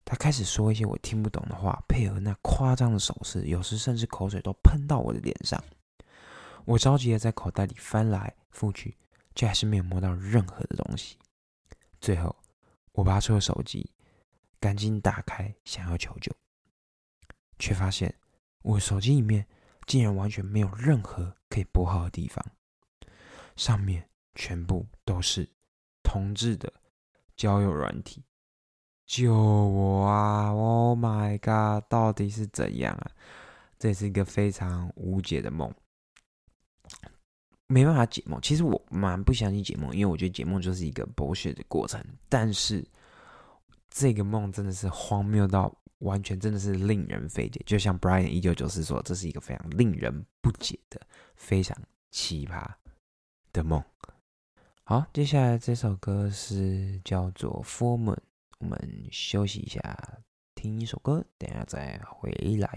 [0.05, 5.63] 她开始说一些我听不懂的话，配合那夸张的手势，有时甚至口水都喷到我的脸上。
[6.67, 8.97] 我着急的在口袋里翻来覆去，
[9.35, 11.19] 却还是没有摸到任何的东西。
[12.01, 12.37] 最后，
[12.93, 13.91] 我拔出了手机，
[14.61, 16.31] 赶紧打开，想要求救，
[17.59, 18.15] 却发现
[18.63, 19.47] 我手机里面
[19.87, 22.45] 竟然完全没有任何可以拨号的地方，
[23.57, 25.49] 上面全部都是
[26.03, 26.73] 同志的
[27.37, 28.23] 交友软体。
[29.07, 33.11] 救我啊！Oh my god，到底是怎样啊？
[33.79, 35.71] 这是一个非常无解的梦，
[37.67, 38.41] 没办法解梦。
[38.41, 42.03] 其实我蛮不相信解梦，因为我觉得解梦就是一个剥削的过程。
[42.31, 42.83] 但是
[43.91, 47.63] 这个梦真的是荒谬到完全真的是令人费解。
[47.67, 50.99] 就像 Brian 一九九四说，这是一个非常令人不解的、
[51.37, 51.77] 非常
[52.11, 52.65] 奇葩
[53.55, 53.83] 的梦。
[54.83, 58.17] 好，接下来这首歌是叫做《Full Moon》。
[58.59, 59.81] 我们休息一下，
[60.55, 62.69] 听一首歌，等下再回来。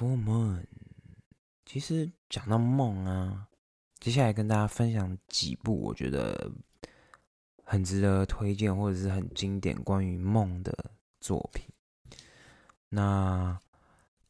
[0.00, 0.60] 首《Full Moon》，
[1.66, 3.48] 其实讲到梦啊，
[3.98, 6.50] 接下来跟大家分享几部我觉得
[7.64, 11.66] 很值得推荐或者是很经典关于梦的作品。
[12.88, 13.60] 那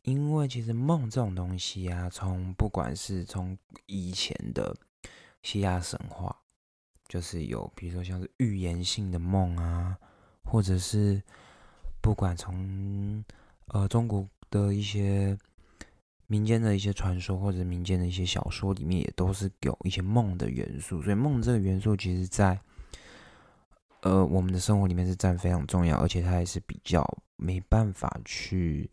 [0.02, 3.56] 因为其实梦这种东西啊，从不管是从
[3.86, 4.76] 以前的
[5.44, 6.36] 希腊神话，
[7.06, 9.96] 就是有比如说像是预言性的梦啊，
[10.42, 11.22] 或者是
[12.02, 13.24] 不管从
[13.66, 14.28] 呃中国。
[14.52, 15.38] 的一些
[16.30, 21.02] 民间的一些传说，或者民间的一些小说里面，也都是有一些梦的元素。
[21.02, 22.56] 所以梦这个元素，其实，在
[24.02, 27.04] 呃我们的生活里面是占非常重要，而且它也是比较
[27.34, 28.88] 没办法去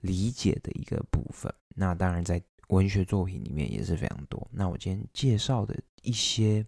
[0.00, 1.54] 理解的一个部分。
[1.76, 4.44] 那当然，在文学作品里面也是非常多。
[4.50, 6.66] 那我今天介绍的一些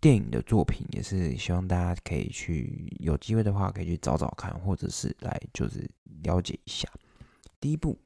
[0.00, 5.86] 电影的作品，也是希望大家可以去有机会的话，可以去找找看，或者是来就是
[6.22, 6.88] 了解一下。
[7.60, 7.98] 第一部，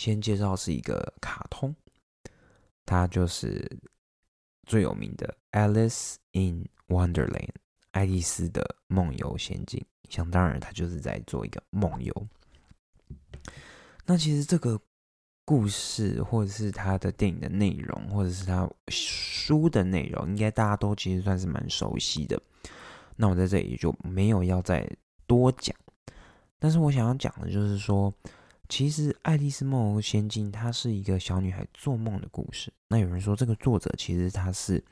[0.00, 1.76] 先介绍是一个卡通，
[2.86, 3.70] 它就是
[4.66, 7.28] 最有名的《Alice in Wonderland》
[7.90, 9.84] 爱丽丝的梦游仙境。
[10.08, 12.26] 想当然，它就是在做一个梦游。
[14.06, 14.80] 那其实这个
[15.44, 22.40] 故事，或者是它的电影的内容，或者是它书的内容，应该大家都其实算是蛮熟悉的。
[23.16, 24.90] 那我在这里就没有要再
[25.26, 25.76] 多讲。
[26.58, 28.10] 但是我想要讲的就是说，
[28.70, 32.72] 其实《爱丽丝梦游仙境》它是一个小女孩做梦的故事。
[32.86, 34.82] 那有人说，这个作者其实他是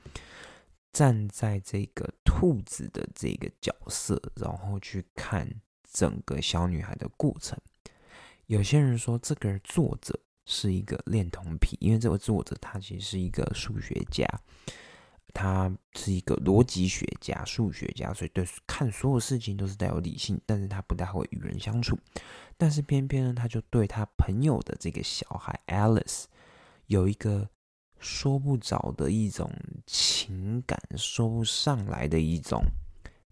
[0.92, 5.48] 站在这个兔子的这个角色，然后去看
[5.92, 7.56] 整个小女孩的过程。
[8.46, 14.26] 有些人说，这个作者是一个恋童癖，因为这个作者他其实是一个数学家，
[15.34, 21.98] 他是一个逻辑学家、数学家，所以对看所有事情都是带有理性，但是他不太会与人相处。
[22.56, 26.24] 但是偏偏呢，他就对他朋友的这个小孩 Alice
[26.86, 27.48] 有一个
[27.98, 29.50] 说不着的一种
[29.86, 32.64] 情感，说不上来的一种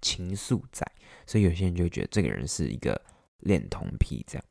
[0.01, 0.87] 情愫在，
[1.27, 3.01] 所以有些人就觉得这个人是一个
[3.41, 4.45] 恋童癖这样。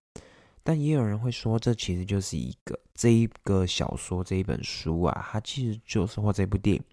[0.63, 6.83] 但也有人会说，这其实就是一个这一个小说这一本书啊，它其实就是或这部电影，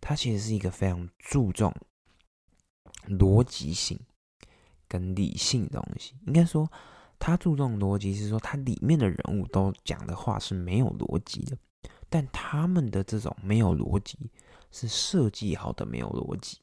[0.00, 1.74] 它其实是一个非常注重
[3.08, 3.98] 逻辑性
[4.88, 6.14] 跟理性的东西。
[6.26, 6.70] 应该说，
[7.18, 11.56] 它注重逻辑是说，它里面的人物都讲的话是没有逻辑的，
[12.08, 14.30] 但他们的这种没有逻辑
[14.70, 16.58] 是设计好的没有逻辑。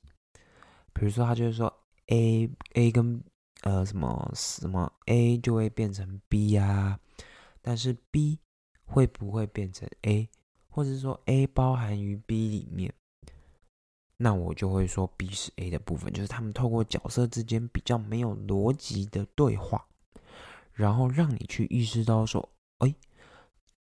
[0.93, 1.73] 比如说，他就是说
[2.07, 3.23] A A 跟
[3.61, 6.99] 呃，什么什么 A 就会变成 B 啊，
[7.61, 8.37] 但是 B
[8.83, 10.29] 会不会变成 A，
[10.69, 12.93] 或者是说 A 包含于 B 里面，
[14.23, 19.85] 那我就会说 B 是 A 的部分，就是他们透过角色之间比较没有逻辑的对话，
[20.71, 22.47] 然后让你去意识到说，
[22.77, 22.95] 哎，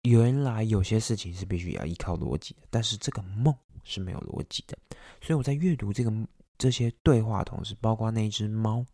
[0.04, 3.54] 原来有些事情是必须要依靠逻辑的，但是这个梦
[3.84, 4.78] 是没有逻辑的，
[5.22, 6.12] 所以我在阅读这个
[6.58, 8.86] 这些对话同时，包括那只猫。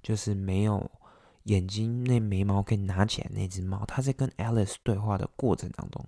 [0.00, 0.88] 就是没有
[1.44, 6.06] 眼睛，那眉毛可以拿起来那只猫，它在跟 Alice 对话的过程当中，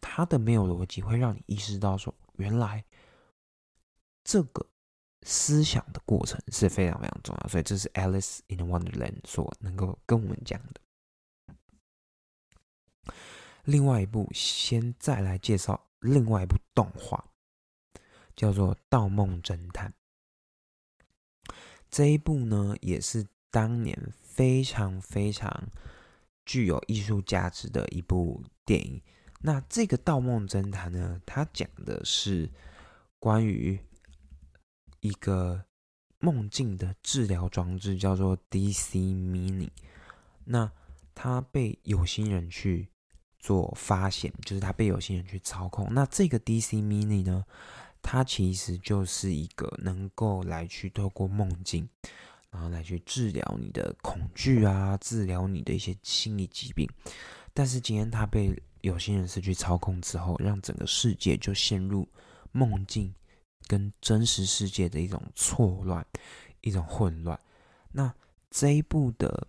[0.00, 2.84] 它的没有逻辑会让你意识到说，原来
[4.24, 4.66] 这个
[5.22, 7.48] 思想的过程是非常非常重要。
[7.48, 10.80] 所以这是 Alice in Wonderland 所能够跟我们讲的。
[13.64, 17.24] 另外一部，先再来介绍另外一部动画，
[18.34, 19.92] 叫做《盗梦侦探》。
[21.90, 25.68] 这一部呢，也是当年非常非常
[26.46, 29.02] 具有艺术价值的一部电影。
[29.40, 32.50] 那这个《盗梦侦探》呢，它讲的是
[33.18, 33.78] 关于
[35.00, 35.64] 一个
[36.18, 39.68] 梦境的治疗装置，叫做 DC Mini。
[40.44, 40.70] 那
[41.14, 42.88] 它被有心人去
[43.38, 45.92] 做发现，就是它被有心人去操控。
[45.92, 47.44] 那这个 DC Mini 呢？
[48.02, 51.86] 它其实就是一个能够来去透过梦境，
[52.50, 56.88] 然后来去治疗你的恐惧啊，治疗你的一些心理疾病。
[57.52, 62.08] 但是今天它被有心人士去操控之后，让整个世界就陷入
[62.52, 63.14] 梦境
[63.70, 66.04] 跟真实世界的一种错乱、
[66.62, 67.38] 一种混乱。
[67.92, 68.12] 那
[68.50, 69.46] 这一部的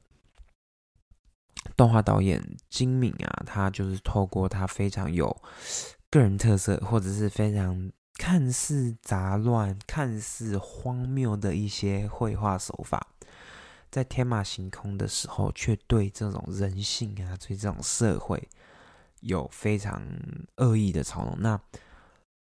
[1.76, 5.36] 动画导演金敏啊，他就是透过他非常有
[6.12, 7.92] 个人特色，或者是非常。
[8.18, 13.08] 看似杂乱、看似荒谬的一些绘画手法，
[13.90, 18.48] 在天马行空的时候，却对这种人性啊、对这种社会
[19.22, 20.06] 有非常
[20.58, 21.36] 恶意的嘲弄。
[21.40, 21.60] 那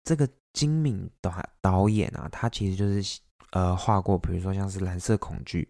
[0.05, 5.69] 这个精敏导导演啊，他其实就是呃画过，比如说像是《蓝色恐惧》。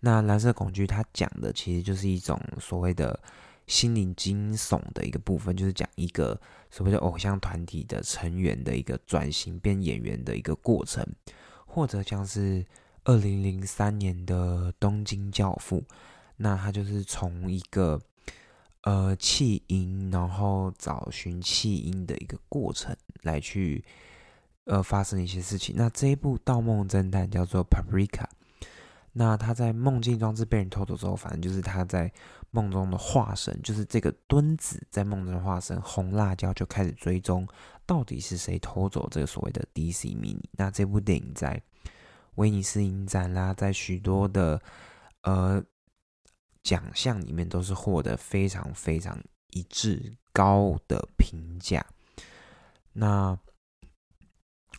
[0.00, 3.18] 那《蓝色恐惧》它讲的其实就是一种所谓的。
[3.66, 6.40] 心灵惊悚的一个部分，就是讲一个
[6.72, 11.06] 所谓的偶像团体的成员的一个转型变演员的一个过程，
[11.66, 12.66] 或者像是
[13.04, 15.78] 二零零三年的《东京教父》，
[16.36, 18.00] 那他就是从一个
[18.82, 23.84] 呃弃婴，然后找寻弃婴的一个过程来去
[24.70, 25.74] 呃发生一些事情。
[25.76, 28.24] 那这一部《盗梦侦探》叫做《Paprika》。
[29.12, 32.10] 那他在梦境装置被人偷走之后，反正就是他在
[32.52, 37.44] 梦中的化身，就是这个墩子在梦中的化身红辣椒就开始追踪，
[37.84, 40.44] 到底是谁偷走这个所谓的 DC Mini。
[40.52, 41.60] 那这部电影在
[42.36, 44.62] 威尼斯影展啦，在许多的
[45.22, 45.60] 呃
[46.62, 51.84] 奖项里面都是获得非常非常一致高的评价。
[52.92, 53.36] 那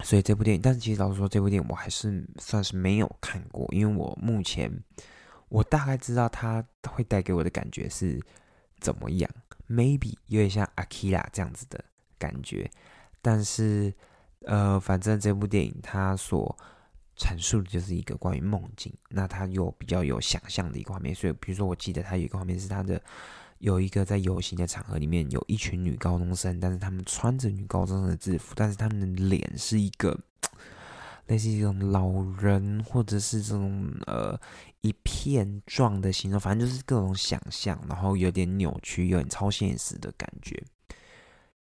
[0.04, 4.72] 所以这部电影，但是其实老实说，这部电影我还是算是没有看过，因为我目前
[5.50, 8.20] 我大概知道它会带给我的感觉是
[8.80, 9.30] 怎么样
[9.70, 11.84] ，maybe 有点像 Akira 这样子的
[12.18, 12.70] 感觉，
[13.22, 13.94] 但是
[14.46, 16.58] 呃，反正这部电影它所
[17.18, 23.02] 阐述的就是一个关于梦境，那它又比较有想象的一个画面，所以比如说我记得它有一个画面是它的。
[23.62, 30.20] 有一个在游行的场合里面，有一群女高中生，但是他们穿着女高中生的制服，但是他们的脸是一个
[31.28, 32.10] 类似一种老
[32.42, 34.36] 人，或者是这种呃
[34.82, 40.64] 一片状的形状，反正就是各种想象，然后有点扭曲，有点超现实的感觉，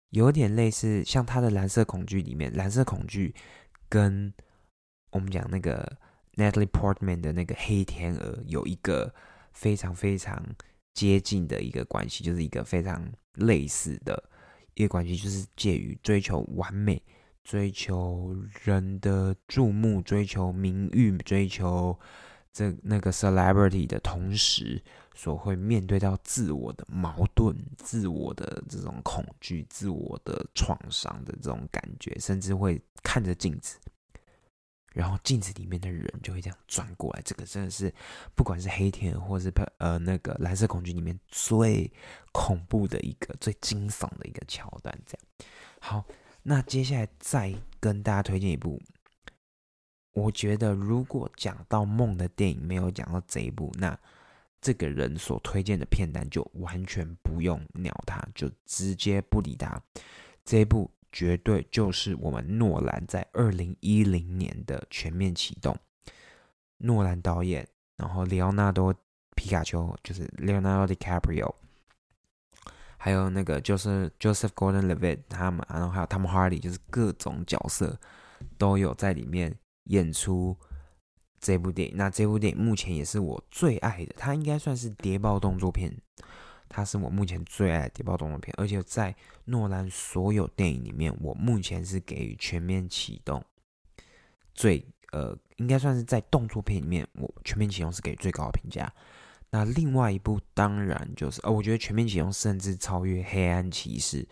[0.09, 3.35] 有点类似像他的蓝色恐惧里面，蓝色恐惧
[3.87, 4.33] 跟
[5.11, 5.99] 我们讲那个
[6.35, 9.13] Natalie Portman 的那个黑天鹅有一个
[9.53, 10.43] 非常非常。
[10.93, 14.23] 接近的一个关系，就是一个非常类似的
[14.75, 17.01] 一个关系，就是介于追求完美、
[17.43, 21.97] 追求人的注目、追求名誉、追求
[22.53, 24.83] 这那个 celebrity 的同时，
[25.15, 33.77] 所会面对到自我的矛盾、自我的这种恐惧、自我的创伤的这种感觉，甚至会看着镜子。
[34.93, 37.93] 然后镜子里面的人就会这样转过来，这个真的是
[38.35, 41.89] 不管是黑天鹅或是呃那个蓝色恐惧里面最
[42.33, 44.93] 恐怖的一个、最惊悚的一个桥段。
[45.05, 45.25] 这样
[45.79, 46.05] 好，
[46.43, 48.81] 那接下来再跟大家推荐一部，
[50.11, 53.97] 我觉得如果讲到梦的电影没有讲到这一部，那
[54.59, 59.81] 这个人所推荐的片单就完全不用鸟他，就直接不理他。
[60.43, 60.91] 这一部。
[61.11, 65.77] 绝对就是我们诺兰在二零一零年的全面启动。
[66.77, 68.93] 诺兰导演，然后里奥纳多
[69.35, 71.53] 皮卡丘就是 Leonardo DiCaprio，
[72.97, 77.99] 还有那个就是 Joseph Gordon-Levitt 他们，然后还有 Tom Hardy，就是各种角色
[78.57, 79.55] 都有在里面
[79.85, 80.57] 演出
[81.39, 81.95] 这部电影。
[81.95, 85.95] 那这部电影目前也是我最爱的，它应该算是谍报动作片。
[86.73, 89.13] 它是我目前最爱的谍报动作片，而且在
[89.43, 93.43] 诺兰所有电影里面，我目前是给予全面启动
[94.55, 98.91] 最呃，应该算是在动作片里面，我全面启动是给最高的评价。
[99.49, 104.25] 那另外一部当然就是呃，我觉得全面启动甚至超越黑暗骑士。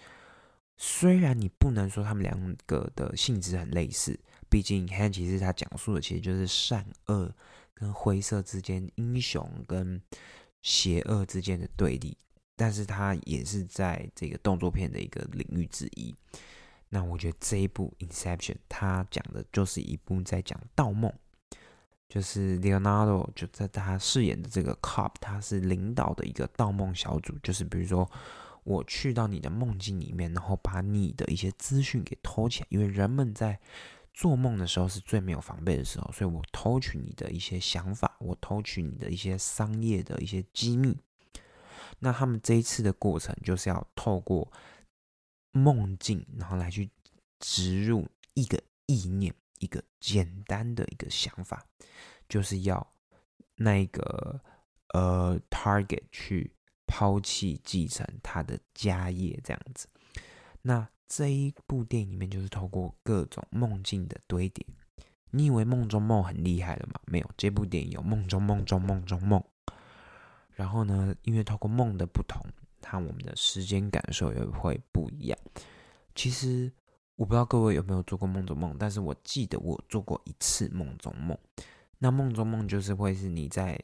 [0.77, 4.17] 虽然你不能说他们两个的性质很类似，
[4.49, 7.29] 毕竟黑暗骑士它讲述的其实就是善恶
[7.73, 10.01] 跟灰色之间，英雄跟
[10.61, 12.17] 邪恶之间的对立。
[12.59, 16.13] 但是它也是在这个动作片的一个领域之一。
[16.89, 21.09] 那我觉得这一部《Inception》它讲的就是一部在讲盗梦，
[22.09, 27.33] 就是 Leonardo 就在他饰演的这个 cop，他是领导的一个盗梦小组。
[27.41, 28.11] 就是比如说，
[28.65, 33.57] 我去到你的梦境里面，然后把你的一些资讯给偷起来，因为人们在
[34.13, 40.97] 做梦的时候是最没有防备的时候，所以我偷取你的一些想法，我偷取你的一些商业的一些机密。
[41.99, 44.51] 那他们这一次的过程，就是要透过
[45.51, 46.89] 梦境，然后来去
[47.39, 51.65] 植入一个意念，一个简单的一个想法，
[52.27, 52.93] 就是要
[53.55, 54.39] 那个
[54.93, 56.53] 呃 target 去
[56.87, 59.87] 抛弃继承他的家业这样子。
[60.61, 64.65] 那这一部电影里面，就是透过各种梦境的堆叠。
[65.31, 66.99] 你以为梦中梦很厉害了吗？
[67.05, 69.43] 没有，这部电影有梦中梦中梦中梦。
[70.59, 71.15] 然后呢？
[71.21, 72.45] 因为透过梦的不同，
[72.81, 75.39] 它我们的时间感受也会不一样。
[76.13, 76.69] 其实
[77.15, 81.37] 我不知道各位有没有做过梦中梦，但是我记得我做过一次梦中梦。
[81.97, 83.81] 那梦中梦就是会是你在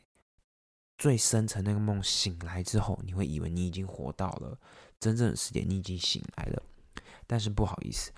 [0.97, 4.59] 最深层那个梦醒来之后，你会以为你已经活到了
[4.99, 6.61] 真正的世界，你已经醒来了。
[7.25, 8.11] 但是不好意思，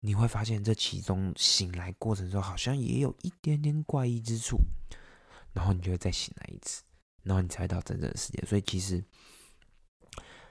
[0.00, 4.58] 你会发现这其中醒来过程中好像也有一点点怪异之处，
[5.52, 6.82] 然后你就会再醒来一次。
[7.22, 9.04] 然后你才到真正的世界，所以其实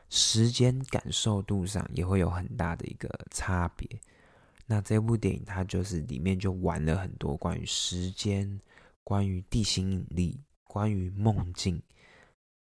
[0.09, 3.88] 时间感受度上也会有很大的一个差别。
[4.65, 8.59] 那这部电影它就是里面就玩了很多关于时间、
[9.03, 11.82] 关于地心引力、关于梦境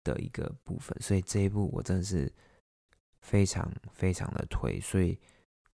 [0.03, 2.33] 的一个部分，所以这一部我真的是
[3.21, 4.81] 非常非常的推。
[4.81, 5.19] 所以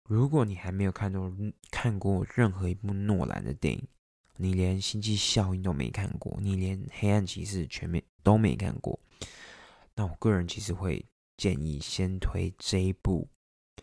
[0.03, 1.33] 如果你还没有看过
[1.71, 3.89] 看过任何一部诺兰的电影，
[4.37, 8.03] 你连《星际效应》都没看过，你连《黑暗骑士》全面。
[8.23, 8.99] 都没看过，
[9.95, 11.07] 那我个人其实会
[11.37, 13.29] 建议先推这一部《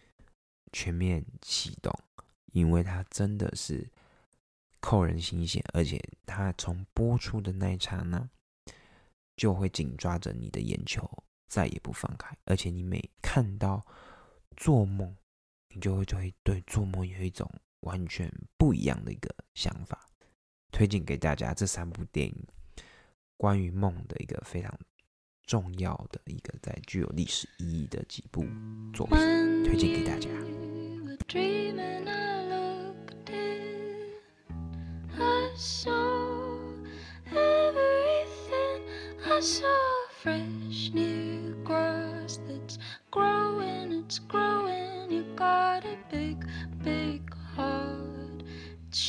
[0.74, 1.90] 全面启动》，
[2.52, 3.90] 因为它真的是
[4.82, 8.30] 扣人心弦，而且它从播出的那一刹那，
[9.38, 11.10] 就会紧抓着你的眼球，
[11.48, 12.36] 再也不放开。
[12.44, 13.82] 而且你每看到
[14.58, 15.16] 做梦，
[15.70, 17.50] 你就会就会对做梦有一种
[17.80, 20.06] 完全不一样的一个想法。
[20.74, 22.36] 推荐给大家这三部电影，
[23.38, 24.76] 关于梦的一个非常
[25.46, 28.44] 重要的一个在具有历史意义的几部
[28.92, 29.16] 作品，
[29.64, 30.28] 推荐给大家。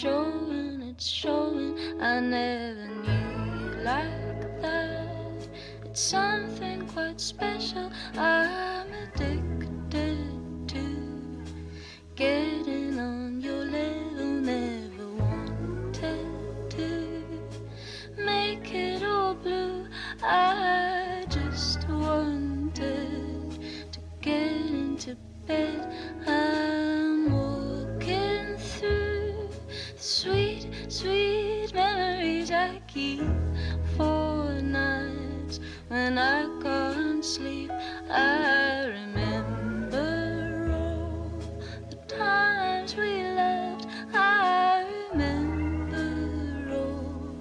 [0.04, 1.76] showing, it's showing.
[2.00, 5.48] I never knew you like that.
[5.84, 7.90] It's something quite special.
[8.16, 10.84] I'm addicted to
[12.14, 14.26] getting on your level.
[14.52, 17.18] Never wanted to
[18.16, 19.86] make it all blue.
[20.22, 23.50] I just wanted
[23.90, 25.16] to get into
[25.46, 25.92] bed.
[26.24, 26.83] I'm
[31.04, 33.20] sweet, memories I keep
[33.94, 37.70] for nights when I can't sleep.
[38.08, 40.08] I remember
[40.72, 41.30] all
[41.90, 43.86] the times we loved.
[44.14, 47.36] I remember all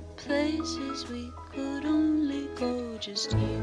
[0.00, 3.53] the places we could only go, just you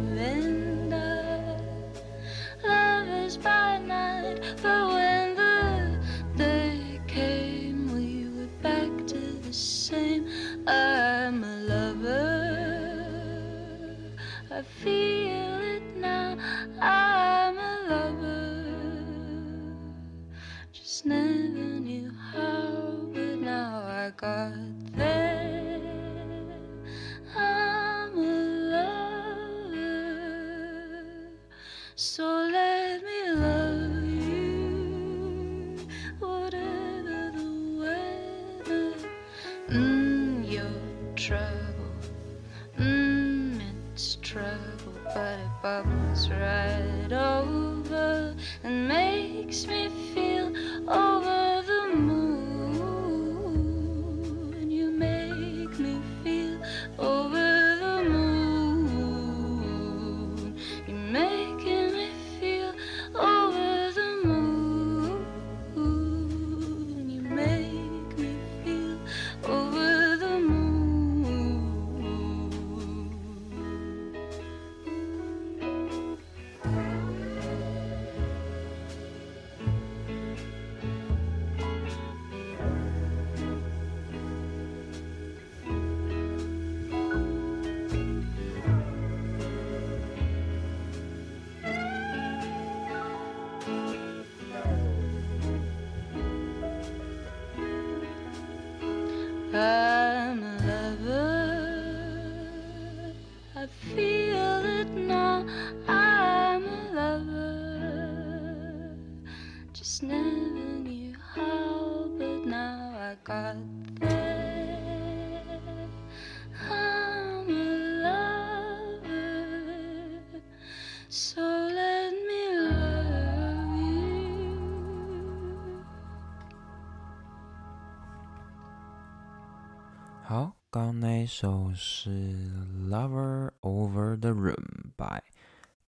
[131.22, 132.10] 一首是
[132.90, 134.56] 《Lover Over the Room》
[134.98, 135.22] by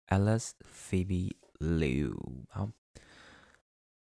[0.07, 2.13] Alice Phoebe Liu。
[2.49, 2.69] 好，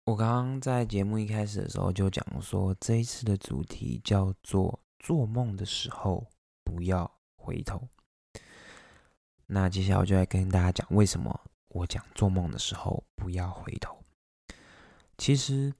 [0.06, 6.26] 我刚刚在节目一开始的时候就讲说，这一次的主题叫做“做梦的时候
[6.64, 7.88] 不要回头”。
[9.46, 13.96] 那接下来我就来跟大家讲，为什么我讲做梦的时候不要回头。
[15.16, 15.72] 其实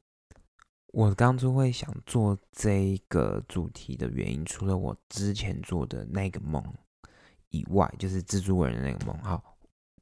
[0.95, 6.63] 我当初会想做这个主题的原因，除了我之前做的那个梦
[7.51, 9.19] 以外，就是蜘蛛人的那个梦。
[9.19, 9.57] 好，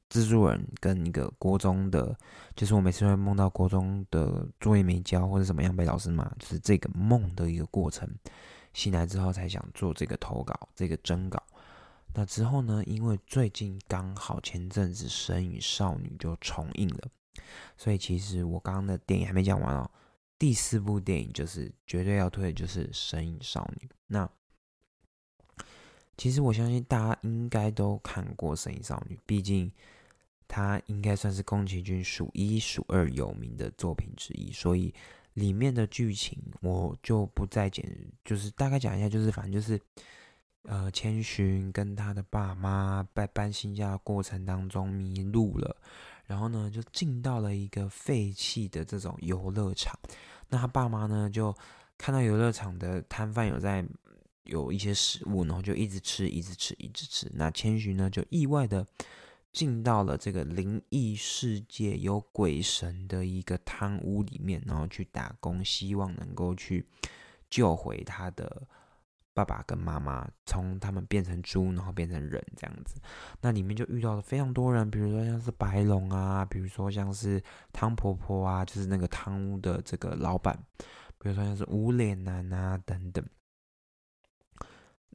[0.07, 2.15] 蜘蛛人跟一个国中的，
[2.55, 8.07] 就是我每次会梦到国中的作业没交或者怎么样被老师骂，就是这个梦的一个过程。
[8.73, 11.41] 醒来之后才想做这个投稿，这个征稿。
[12.13, 17.07] 那之后呢，因为最近刚好前阵子《神与少女》就重映了，
[17.77, 19.89] 所以其实我刚刚的电影还没讲完哦。
[20.43, 23.87] 第四部电影就是绝对要推的，就是《神隐少女》。
[24.07, 24.29] 那
[26.17, 29.71] 其实我相信大家应该都看过《神隐少女》，毕竟
[30.45, 34.93] 它应该算是宫崎骏数一数二有名的作品之一，所以
[35.35, 37.85] 里面的剧情我就不再讲，
[38.25, 39.79] 就是大概讲一下，就是反正就是
[40.63, 45.73] 呃千寻跟他的爸妈在搬新家的过程当中迷路了，
[46.25, 49.97] 然后呢就进到了一个废弃的这种游乐场。
[50.53, 51.51] 那他爸妈呢就
[51.97, 53.83] 看到游乐场的摊贩有在
[54.43, 57.27] 有一些食物，然后就一直吃，一直吃，一直吃。
[57.33, 58.85] 那千寻呢就意外的
[59.51, 66.85] 进到了这个灵异世界有鬼神的一个汤屋里面，然后去打工，希望能够去
[67.49, 68.61] 救回他的。
[69.33, 73.01] 爸爸跟妈妈从他们变成猪，然后变成人这样子，
[73.41, 80.57] 那里面就遇到了非常多人，比如说像是白龙啊，比如说像是汤婆婆啊，就是那个汤屋的这个老板，
[81.17, 83.25] 比如说像是无脸男啊等等。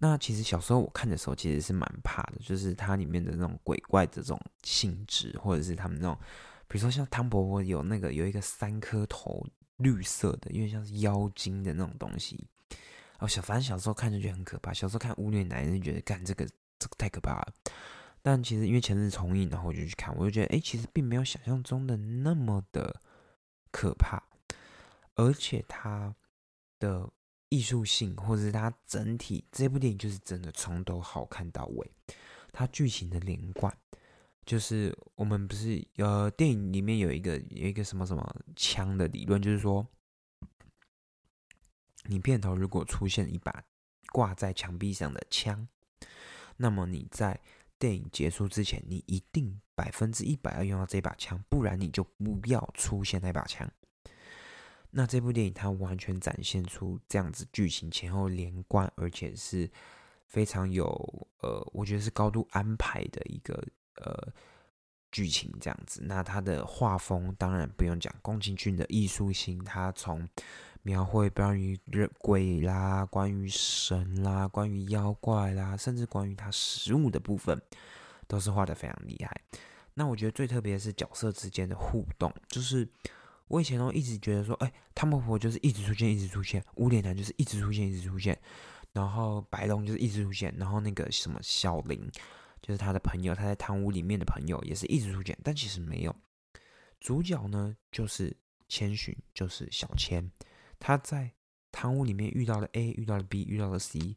[0.00, 6.16] 那其实小时候我看的时候，其实是蛮怕的，就是它里面的那种鬼怪的这种性质，或者是他们那种，
[6.66, 9.44] 比如说像汤婆婆有那个有一个三颗头
[9.76, 12.44] 绿色的，因为像是妖精的那种东西。
[13.18, 14.72] 哦，小反正小时候看就觉得很可怕。
[14.72, 16.46] 小时候看《污虐男人》就觉得，干这个
[16.78, 17.52] 这个太可怕了。
[18.22, 23.00] 但其实因为前日重映，然后我就去看，我就觉得，哎，其实并没有想象中的那么的
[23.72, 24.22] 可怕。
[25.16, 26.14] 而且它
[26.78, 27.10] 的
[27.48, 31.90] 艺术性，或者是它整体这部电影，就是真的从头好看到尾。
[32.52, 33.76] 它剧情的连贯，
[34.46, 39.84] 就是我们不是呃，电影里面有一个有一个什么什么枪的理论，就是说。
[42.08, 43.62] 你片头如果出现一把
[44.12, 45.68] 挂在墙壁上的枪，
[46.56, 47.38] 那么你在
[47.78, 53.70] 电影结束之前，你一定百分之一百要用到这把枪，不然你就不要出现那把枪。
[54.90, 59.70] 那这部电影它完全展现出这样子剧情前后连贯，而且是
[60.26, 60.88] 非常有
[61.42, 63.62] 呃，我觉得是高度安排的一个
[63.96, 64.32] 呃
[65.12, 66.00] 剧情这样子。
[66.02, 70.26] 那它的画风当然不用讲，宫崎骏的艺术性，它从
[70.88, 77.60] 描绘关于人鬼啦，关于神啦，关于妖怪啦，甚至关于他食物的部分，
[78.26, 79.38] 都是画的非常厉害。
[79.92, 82.88] 那我觉得最特别的是角色之间的互动，就是
[83.48, 88.34] 我以前都一直觉得说，哎，汤婆婆就是一直出现，一直出现；无脸男就是一直出现，一直出现；
[88.94, 92.10] 然后白龙就是一直出现；然后那个什么小林，
[92.62, 95.38] 就是他的朋友，他在汤屋里面的朋友也是一直出现。
[95.44, 96.16] 但其实没有，
[96.98, 98.34] 主角呢就是
[98.68, 100.30] 千寻，就是小千。
[100.78, 101.32] 他在
[101.70, 104.16] 堂屋里面遇到了 A，遇到了 B，遇到了 C。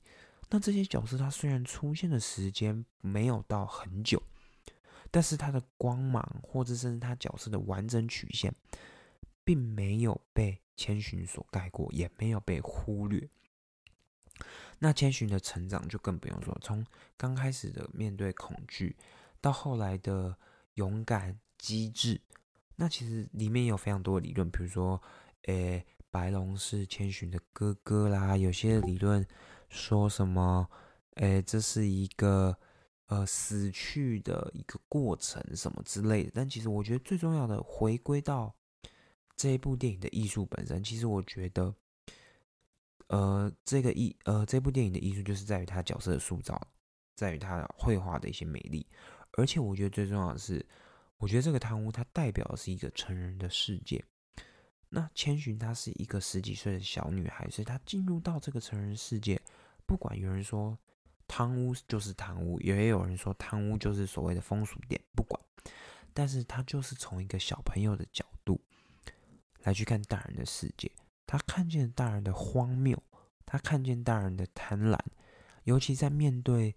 [0.49, 4.21] 那这些角色他虽然出现的时间没有到很久，
[5.09, 8.53] 但是他的光芒或者甚至他角色的完整曲线，
[9.43, 13.29] 并没有被千寻所盖过，也没有被忽略。
[14.79, 16.85] 那千寻的成长就更不用说，从
[17.15, 18.95] 刚开始的面对恐惧，
[19.39, 20.37] 到后来的
[20.73, 22.19] 勇敢机智。
[22.75, 25.01] 那其实里面有非常多的理论，比如说，
[25.43, 25.85] 诶。
[26.11, 29.25] 白龙是千寻的哥哥啦，有些理论
[29.69, 30.69] 说什么，
[31.15, 32.55] 诶，这是一个
[33.05, 36.31] 呃死去的一个过程什么之类的。
[36.35, 38.53] 但其实我觉得最重要的，回归到
[39.37, 40.83] 这一部电影的艺术本身。
[40.83, 41.73] 其实我觉得，
[43.07, 46.61] 呃，这个艺呃这部电影的艺术就是在于它角色的塑造，
[47.15, 48.85] 在于它绘画的一些美丽。
[49.37, 50.65] 而且我觉得最重要的是，
[51.17, 54.03] 我觉得这个贪污它代表的是一个成人的世界。
[54.93, 59.41] 那千寻她是一个十几岁的小女孩，所以她进入到这个成人世界，
[59.85, 60.77] 不管有人说
[61.29, 65.41] 贪污就是贪污，也有人说贪污就是所谓的风俗店，不管，
[66.13, 68.59] 但是她就是从一个小朋友的角度
[69.59, 70.91] 来去看大人的世界，
[71.25, 73.01] 她看见大人的荒谬，
[73.45, 74.99] 她看见大人的贪婪，
[75.63, 76.75] 尤其在面对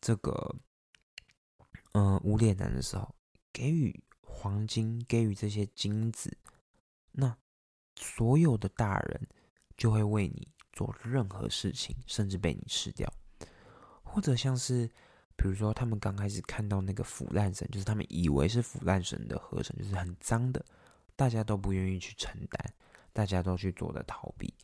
[0.00, 0.56] 这个
[1.92, 3.14] 嗯无脸男的时候，
[3.52, 6.36] 给予黄金，给予这些金子，
[7.12, 7.36] 那。
[7.96, 9.28] 所有的大人
[9.76, 13.12] 就会为你做任何事情，甚至被你吃掉，
[14.02, 14.86] 或者像是，
[15.36, 20.64] 比如说他们刚开始看到那个腐烂神，就是他们以为是腐烂神的河神，就是很脏的，
[21.14, 22.74] 大家都不愿意去承担，
[23.12, 24.54] 大家都去做的逃避。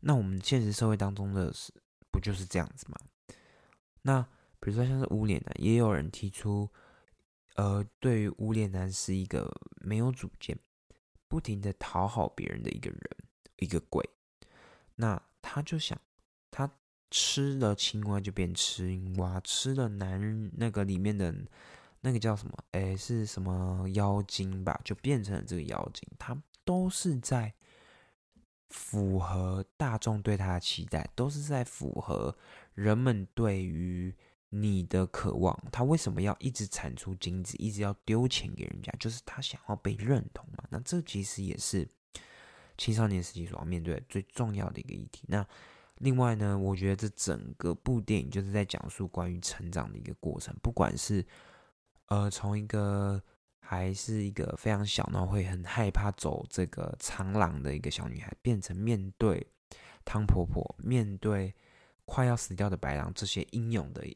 [0.00, 1.72] 那我们现实社会当中的是
[2.10, 2.98] 不就是这样子吗？
[4.02, 4.22] 那
[4.60, 6.70] 比如说像是无脸男，也有人提出，
[7.56, 10.58] 呃，对于无脸男是一个没有主见。
[11.34, 13.00] 不停的讨好别人的一个人，
[13.56, 14.08] 一个鬼，
[14.94, 16.00] 那他就想，
[16.48, 16.70] 他
[17.10, 21.34] 吃了青蛙就变青蛙，吃了男人那个里面的
[22.02, 22.56] 那个叫什么？
[22.70, 24.80] 哎，是什么妖精吧？
[24.84, 26.08] 就变成了这个妖精。
[26.20, 27.52] 他都是在
[28.68, 32.38] 符合大众对他的期待，都是在符合
[32.74, 34.14] 人们对于。
[34.56, 38.92] 你的渴望，他为什么要一直产出精子，一直要丢钱给人家？
[39.00, 40.64] 就是他想要被认同嘛。
[40.70, 41.88] 那这其实也是
[42.78, 45.24] 青少年时期所要面对最重要的一个议题。
[45.26, 45.44] 那
[45.98, 51.26] 另外呢，我觉得这整个部电影就是在讲述关于成长的一个过程，不管是
[52.06, 53.20] 呃从一个
[53.58, 59.44] 还是一个非常小，然后会很害怕走这个长廊的一个小女孩，变成面对
[60.04, 61.52] 汤婆婆、面对
[62.04, 64.06] 快要死掉的白狼这些英勇的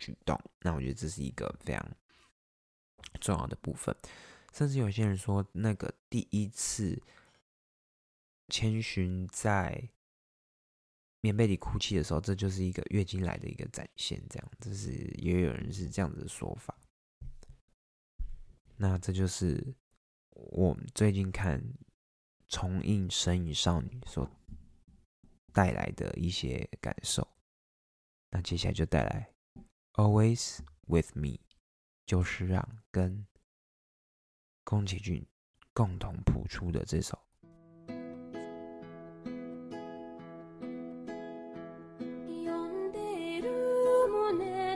[0.00, 1.96] 举动，那我觉得这是一个非常
[3.20, 3.94] 重要的部分。
[4.52, 7.00] 甚至有些人说，那个第一次
[8.48, 9.88] 千寻在
[11.20, 16.76] 棉被里哭泣的时候，这就是一个月经来的一个展现，这样，这是也有人是这样子的说法。
[18.76, 19.74] 那这就是
[20.30, 21.62] 我最近看
[22.48, 24.28] 重映《神隐少女》所
[25.52, 27.28] 带来的一些感受。
[28.30, 29.30] 那接下来就带来
[29.99, 31.39] 《Always with Me》，
[32.05, 33.25] 就是让跟
[34.63, 35.25] 宫崎骏
[35.73, 37.17] 共同谱出的这首。
[37.87, 37.93] 呼
[42.67, 42.99] んで
[43.37, 43.49] いる
[44.09, 44.75] 胸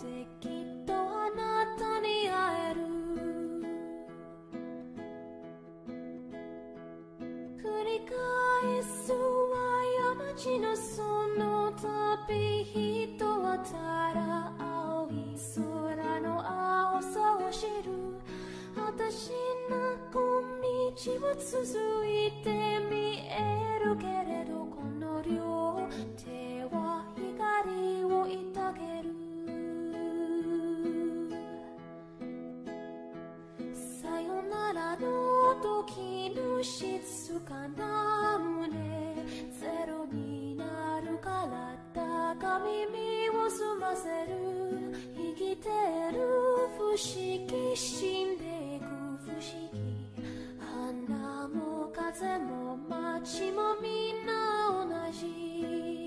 [0.00, 0.50] できっ
[0.86, 2.80] とあなたに会える。
[7.58, 9.16] 繰り返すは
[10.16, 11.02] 山地のそ
[11.38, 13.72] の旅人はた
[14.14, 15.12] だ青い
[15.56, 17.90] 空の青さを知る。
[18.74, 19.30] 果たし
[19.70, 19.76] な
[20.10, 20.20] く道
[21.26, 22.94] は続いて見
[23.28, 28.06] えるけれどこの両手は光を
[28.54, 29.21] 抱ける。
[35.62, 39.14] 時の静かな胸
[39.52, 44.34] ゼロになるから高耳を澄ませる。
[45.14, 45.68] 生きて
[46.12, 46.18] る
[46.76, 48.86] 不思議死んでいく。
[49.24, 49.40] 不思
[49.72, 49.80] 議。
[50.58, 54.32] 花も風も街もみんな
[54.84, 56.01] 同じ。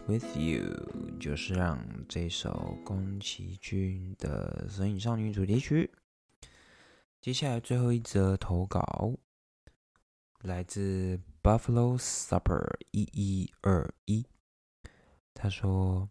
[0.00, 1.78] With you，就是让
[2.08, 5.92] 这首宫崎骏的《神隐少女》主题曲。
[7.20, 9.14] 接下来最后一则投稿，
[10.40, 14.26] 来自 Buffalo Supper 一一二一，
[15.34, 16.08] 他说：“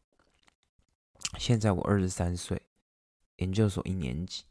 [1.40, 2.62] 现在我二十三岁，
[3.38, 4.44] 研究所一年级，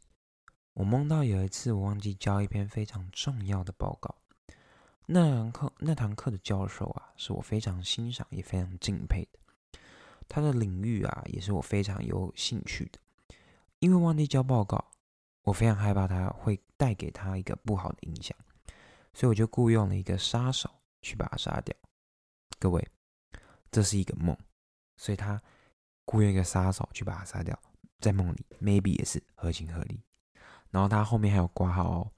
[0.73, 4.15] 我梦到有一次我忘记交一篇非常重要的报告，
[5.13, 9.39] 那堂课那堂课的教授啊，是我非常欣赏也非常敬佩的，
[10.29, 12.99] 他的领域啊也是我非常有兴趣的。
[13.79, 14.81] 因为忘记交报告，
[15.41, 18.37] 我非常害怕他会带给他一个不好的影响，
[19.13, 20.69] 所以我就雇佣了一个杀手
[21.01, 21.75] 去把他杀掉。
[22.57, 22.87] 各位，
[23.69, 24.37] 这是一个梦，
[24.95, 25.41] 所以他
[26.05, 27.59] 雇佣一个杀手去把他杀掉，
[27.99, 30.01] 在梦里 maybe 也是合情合理。
[30.69, 32.11] 然后他后面还有挂号哦，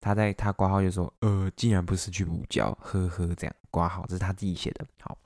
[0.00, 5.18] 他在他挂号就说：“呃，竟然不是去补交，呵呵，这样挂号，这是他自己写的。”好，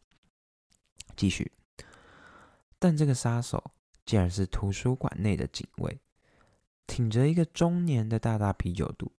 [1.17, 1.53] 继续。
[2.79, 3.73] 但这个杀手
[4.05, 6.01] 竟然是图书馆内的警卫，
[6.87, 9.13] 挺着一个中年的大大啤酒肚，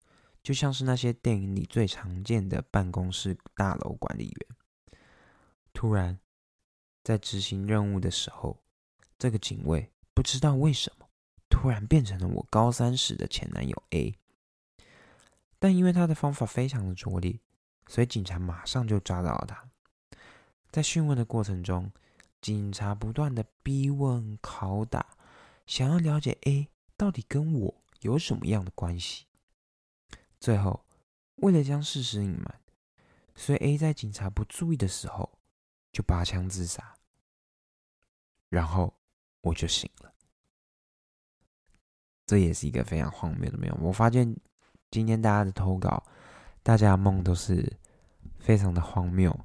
[0.43, 4.57] 就像是那些电影里最常见的办公室大楼管理员。
[5.73, 6.19] 突然，
[7.03, 8.61] 在执行任务的时候，
[9.19, 11.07] 这个警卫不知道为什么
[11.49, 14.19] 突然变成了我高三时的前男友 A。
[15.65, 17.41] 但因为他的方法非常的拙劣，
[17.87, 19.67] 所以警察马上就抓到了他。
[20.71, 21.91] 在讯问的过程中，
[22.43, 25.17] 警察不断的逼问、拷打，
[25.67, 29.25] 想要了解 A 到底跟我有什么样的关系。
[30.39, 30.85] 最后，
[31.37, 32.61] 为了将事实隐瞒，
[33.35, 35.39] 所以 A 在警察不注意的时候。
[35.95, 36.97] 就拔枪自杀，
[38.49, 38.93] 然后
[39.43, 40.13] 我就醒了。
[42.27, 43.71] 这也是一个非常荒谬的梦。
[43.81, 44.37] 我发现
[44.95, 46.05] 今天大家的投稿，
[46.63, 47.69] 大家的梦都是
[48.39, 49.37] 非常的荒谬，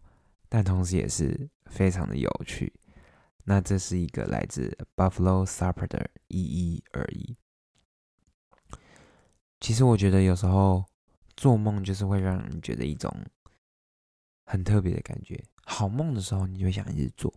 [0.47, 2.71] 但同时也是非常的有趣。
[3.45, 7.35] 那这是一个来自 Buffalo Supper 的一一而已。
[9.59, 10.85] 其实我觉得有时候
[11.35, 13.11] 做梦就是会让人觉得一种
[14.45, 15.43] 很特别的感觉。
[15.63, 17.33] 好梦的时候，你就会想一直做；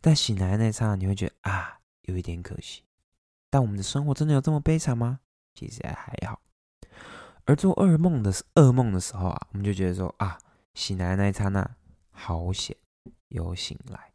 [0.00, 2.82] 但醒来的那刹那，你会觉得啊，有一点可惜。
[3.50, 5.20] 但我们的生活真的有这么悲惨吗？
[5.52, 6.40] 其实还好。
[7.46, 10.38] 而做噩梦的噩梦的时候啊，我们就觉得说啊，
[10.74, 11.76] 醒来的那一刹那
[12.10, 12.76] 好险，
[13.28, 14.12] 有醒来。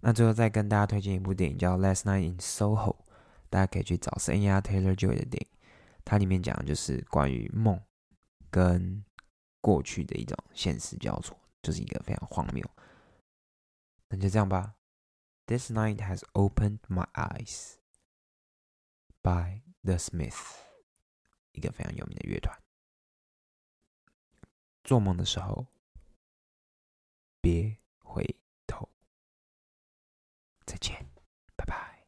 [0.00, 2.94] 那最后再跟大家推荐一部电影叫《Last Night in Soho》，
[3.50, 4.50] 大家可以去找是 N.
[4.50, 4.60] R.
[4.60, 5.46] Taylor Joy 的电影，
[6.04, 7.80] 它里面讲的就是关于梦
[8.50, 9.04] 跟
[9.60, 11.36] 过去的一种现实交错。
[11.62, 12.64] 就是一个非常荒谬。
[14.08, 14.72] 那就这样吧。
[15.46, 17.74] This night has opened my eyes
[19.20, 20.38] by The Smith，
[21.52, 22.56] 一个非常有名的乐团。
[24.84, 25.66] 做梦的时候
[27.40, 28.24] 别回
[28.66, 28.88] 头。
[30.66, 31.04] 再见
[31.56, 32.06] 拜拜。